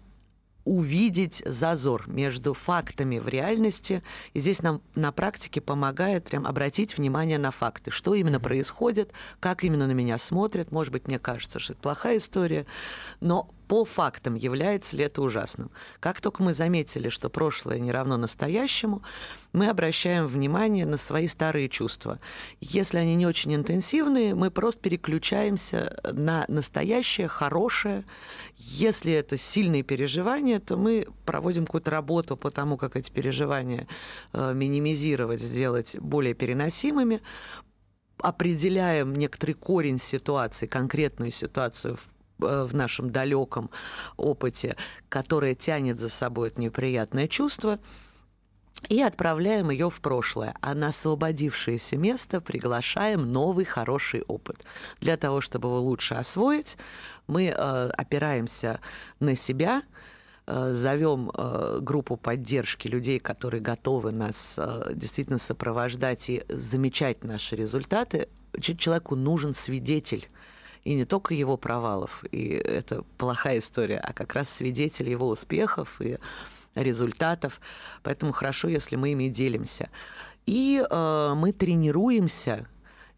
увидеть 0.65 1.43
зазор 1.47 2.05
между 2.09 2.53
фактами 2.53 3.19
в 3.19 3.27
реальности. 3.27 4.03
И 4.35 4.41
здесь 4.41 4.63
нам 4.63 4.83
на 4.95 5.13
практике 5.13 5.61
помогает 5.61 6.25
прям 6.25 6.47
обратить 6.47 6.99
внимание 6.99 7.39
на 7.39 7.51
факты, 7.51 7.91
что 7.91 8.15
именно 8.15 8.39
происходит, 8.39 9.13
как 9.41 9.65
именно 9.65 9.87
на 9.87 9.93
меня 9.93 10.19
смотрят. 10.19 10.71
Может 10.71 10.93
быть, 10.93 11.09
мне 11.09 11.19
кажется, 11.19 11.59
что 11.59 11.73
это 11.73 11.83
плохая 11.83 12.19
история, 12.19 12.67
но 13.21 13.51
по 13.69 13.85
фактам 13.85 14.35
является 14.35 14.97
ли 14.97 15.05
это 15.05 15.21
ужасным. 15.21 15.71
Как 16.01 16.23
только 16.23 16.43
мы 16.43 16.55
заметили, 16.55 17.11
что 17.11 17.29
прошлое 17.29 17.79
не 17.79 17.93
равно 17.93 18.17
настоящему, 18.17 19.03
мы 19.53 19.69
обращаем 19.69 20.27
внимание 20.27 20.87
на 20.87 20.97
свои 20.97 21.29
старые 21.29 21.69
чувства. 21.69 22.19
Если 22.61 22.97
они 22.97 23.15
не 23.15 23.27
очень 23.27 23.55
интенсивные, 23.55 24.35
мы 24.35 24.51
просто 24.51 24.81
переключаемся 24.81 26.01
на 26.03 26.47
настоящее, 26.49 27.29
хорошее. 27.29 28.05
Если 28.57 29.13
это 29.13 29.37
сильные 29.37 29.83
переживания, 29.83 30.61
то 30.61 30.79
мы 30.79 31.07
проводим 31.27 31.67
какую-то 31.67 31.91
работу 31.91 32.37
по 32.39 32.51
тому, 32.51 32.79
как 32.79 32.97
эти 32.97 33.11
переживания 33.11 33.87
э, 34.33 34.55
минимизировать, 34.55 35.43
сделать 35.43 35.95
более 35.99 36.33
переносимыми, 36.33 37.21
определяем 38.19 39.13
некоторый 39.13 39.53
корень 39.53 40.01
ситуации, 40.01 40.67
конкретную 40.67 41.31
ситуацию 41.31 41.97
в 41.97 42.18
в 42.39 42.75
нашем 42.75 43.11
далеком 43.11 43.71
опыте, 44.17 44.77
которое 45.09 45.55
тянет 45.55 46.01
за 46.01 46.09
собой 46.09 46.49
это 46.49 46.61
неприятное 46.61 47.29
чувство, 47.29 47.79
и 48.89 49.03
отправляем 49.03 49.71
ее 49.71 49.91
в 49.91 50.01
прошлое. 50.01 50.55
А 50.61 50.75
на 50.75 50.89
освободившееся 50.89 51.97
место 51.97 52.41
приглашаем 52.41 53.33
новый 53.33 53.65
хороший 53.65 54.23
опыт. 54.23 54.65
Для 55.01 55.17
того, 55.17 55.41
чтобы 55.41 55.69
его 55.69 55.81
лучше 55.81 56.15
освоить, 56.15 56.77
мы 57.27 57.47
э, 57.47 57.53
опираемся 57.53 58.81
на 59.21 59.37
себя, 59.37 59.83
э, 60.47 60.73
зовем 60.75 61.31
э, 61.35 61.79
группу 61.83 62.17
поддержки 62.17 62.89
людей, 62.89 63.19
которые 63.19 63.61
готовы 63.61 64.13
нас 64.13 64.55
э, 64.57 64.93
действительно 64.95 65.39
сопровождать 65.39 66.31
и 66.31 66.45
замечать 66.49 67.25
наши 67.25 67.57
результаты. 67.57 68.29
Человеку 68.61 69.15
нужен 69.15 69.55
свидетель 69.55 70.29
и 70.89 70.95
не 70.95 71.05
только 71.05 71.35
его 71.35 71.59
провалов, 71.59 72.25
и 72.33 72.49
это 72.49 73.03
плохая 73.19 73.59
история, 73.59 73.99
а 73.99 74.15
как 74.15 74.33
раз 74.33 74.49
свидетель 74.49 75.11
его 75.11 75.29
успехов 75.29 76.01
и 76.01 76.17
результатов. 76.75 77.61
Поэтому 78.03 78.33
хорошо, 78.33 78.69
если 78.69 78.97
мы 78.97 79.13
ими 79.13 79.29
делимся. 79.29 79.91
И 80.47 80.83
э, 80.83 81.33
мы 81.37 81.53
тренируемся. 81.53 82.67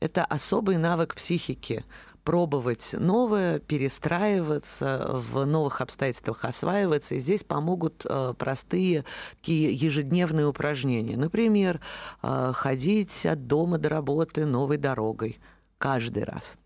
Это 0.01 0.25
особый 0.25 0.79
навык 0.79 1.15
психики 1.15 1.85
пробовать 2.25 2.93
новое, 2.93 3.61
перестраиваться 3.61 5.23
в 5.31 5.45
новых 5.45 5.81
обстоятельствах, 5.81 6.45
осваиваться. 6.45 7.15
И 7.15 7.21
здесь 7.21 7.45
помогут 7.45 8.05
э, 8.05 8.35
простые 8.37 9.05
такие 9.37 9.73
ежедневные 9.73 10.49
упражнения. 10.49 11.17
Например, 11.17 11.81
э, 12.25 12.51
ходить 12.53 13.25
от 13.27 13.47
дома 13.47 13.79
до 13.79 13.91
работы 13.91 14.45
новой 14.45 14.77
дорогой 14.77 15.39
каждый 15.79 16.25
раз. 16.25 16.59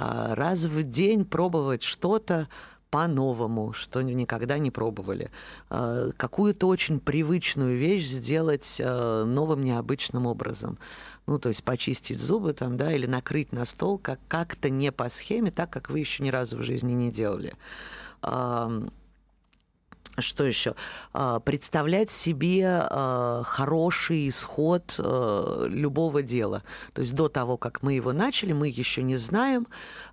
А, 0.00 0.34
раз 0.34 0.64
в 0.64 0.82
день 0.82 1.26
пробовать 1.26 1.82
что-то 1.82 2.48
по-новому, 2.88 3.74
что 3.74 4.00
никогда 4.00 4.58
не 4.58 4.70
пробовали. 4.70 5.30
А, 5.68 6.10
какую-то 6.16 6.68
очень 6.68 7.00
привычную 7.00 7.76
вещь 7.76 8.06
сделать 8.06 8.80
а, 8.82 9.24
новым 9.26 9.62
необычным 9.62 10.26
образом. 10.26 10.78
Ну, 11.26 11.38
то 11.38 11.50
есть 11.50 11.62
почистить 11.62 12.18
зубы 12.18 12.54
там, 12.54 12.78
да, 12.78 12.92
или 12.94 13.06
накрыть 13.06 13.52
на 13.52 13.66
стол 13.66 13.98
как- 13.98 14.20
как-то 14.26 14.70
не 14.70 14.90
по 14.90 15.10
схеме, 15.10 15.50
так, 15.50 15.68
как 15.68 15.90
вы 15.90 15.98
еще 15.98 16.22
ни 16.22 16.30
разу 16.30 16.56
в 16.56 16.62
жизни 16.62 16.94
не 16.94 17.12
делали 17.12 17.52
что 20.20 20.44
еще? 20.44 20.74
А, 21.12 21.40
представлять 21.40 22.10
себе 22.10 22.66
а, 22.68 23.42
хороший 23.44 24.28
исход 24.28 24.94
а, 24.98 25.66
любого 25.66 26.22
дела. 26.22 26.62
То 26.92 27.02
есть 27.02 27.14
до 27.14 27.28
того, 27.28 27.56
как 27.56 27.82
мы 27.82 27.94
его 27.94 28.12
начали, 28.12 28.52
мы 28.52 28.68
еще 28.68 29.02
не 29.02 29.16
знаем. 29.16 29.66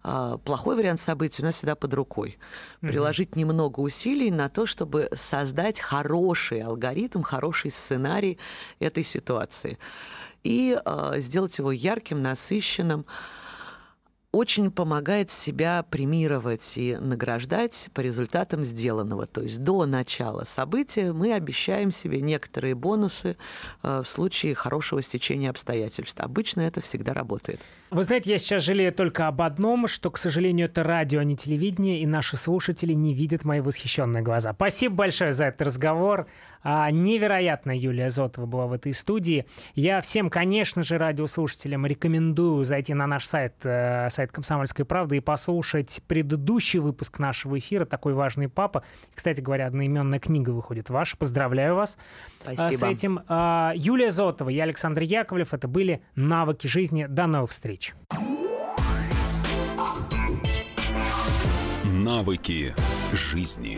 Плохой 0.04 0.76
вариант 0.76 1.02
событий 1.02 1.42
у 1.42 1.46
нас 1.46 1.56
всегда 1.56 1.76
под 1.76 1.94
рукой. 1.94 2.38
Приложить 2.82 3.32
mm-hmm. 3.32 3.40
немного 3.40 3.80
усилий 3.82 4.32
на 4.32 4.48
то, 4.50 4.66
чтобы 4.66 5.10
создать 5.14 5.80
хороший 5.80 6.62
алгоритм, 6.62 7.24
хороший 7.24 7.72
сценарий 7.72 8.38
этой 8.80 9.04
ситуации. 9.04 9.78
И 10.44 10.80
сделать 11.18 11.58
его 11.58 11.72
ярким, 11.72 12.22
насыщенным 12.22 13.06
очень 14.32 14.72
помогает 14.72 15.32
себя 15.32 15.84
премировать 15.90 16.74
и 16.76 16.96
награждать 16.98 17.90
по 17.94 18.02
результатам 18.02 18.64
сделанного. 18.64 19.26
То 19.26 19.42
есть 19.42 19.64
до 19.64 19.86
начала 19.86 20.44
события 20.44 21.14
мы 21.14 21.34
обещаем 21.34 21.92
себе 21.92 22.22
некоторые 22.22 22.76
бонусы 22.76 23.38
э, 23.84 24.02
в 24.04 24.08
случае 24.08 24.54
хорошего 24.54 25.02
стечения 25.02 25.50
обстоятельств. 25.50 26.20
Обычно 26.20 26.62
это 26.62 26.82
всегда 26.82 27.14
работает. 27.14 27.62
Вы 27.90 28.04
знаете, 28.04 28.32
я 28.32 28.38
сейчас 28.38 28.64
жалею 28.64 28.92
только 28.92 29.28
об 29.28 29.42
одном, 29.42 29.88
что, 29.88 30.12
к 30.12 30.18
сожалению, 30.18 30.68
это 30.68 30.84
радио, 30.84 31.22
а 31.22 31.24
не 31.24 31.38
телевидение, 31.38 32.02
и 32.02 32.06
наши 32.06 32.36
слушатели 32.36 32.92
не 32.92 33.14
видят 33.14 33.46
мои 33.46 33.62
восхищенные 33.62 34.24
глаза. 34.24 34.54
Спасибо 34.54 34.96
большое 34.96 35.32
за 35.32 35.46
этот 35.46 35.62
разговор. 35.62 36.28
А, 36.64 36.90
невероятно 36.92 37.78
Юлия 37.78 38.10
Зотова 38.10 38.46
была 38.46 38.68
в 38.68 38.74
этой 38.74 38.94
студии. 38.94 39.46
Я 39.76 40.02
всем, 40.02 40.30
конечно 40.30 40.84
же, 40.84 40.98
радиослушателям 40.98 41.86
рекомендую 41.86 42.64
зайти 42.66 42.94
на 42.94 43.08
наш 43.08 43.26
сайт, 43.26 43.54
э, 43.64 44.10
сайт 44.10 44.32
«Комсомольской 44.32 44.86
правды» 44.86 45.18
и 45.18 45.20
послушать 45.20 46.02
предыдущий 46.08 46.80
выпуск 46.80 47.20
нашего 47.20 47.58
эфира 47.58 47.86
«Такой 47.86 48.14
важный 48.14 48.50
папа». 48.50 48.84
Кстати 49.14 49.42
говоря, 49.42 49.68
одноименная 49.68 50.20
книга 50.20 50.52
выходит 50.52 50.90
ваша. 50.90 51.18
Поздравляю 51.18 51.76
вас 51.76 51.98
э, 52.46 52.54
Спасибо. 52.54 52.78
с 52.78 52.84
этим. 52.84 53.20
А, 53.28 53.74
Юлия 53.76 54.12
Зотова 54.12 54.50
и 54.50 54.60
Александр 54.60 55.02
Яковлев. 55.02 55.54
Это 55.54 55.68
были 55.68 56.02
«Навыки 56.16 56.68
жизни». 56.68 57.06
До 57.08 57.28
новых 57.28 57.52
встреч. 57.52 57.94
Навыки 61.84 62.74
жизни. 63.14 63.78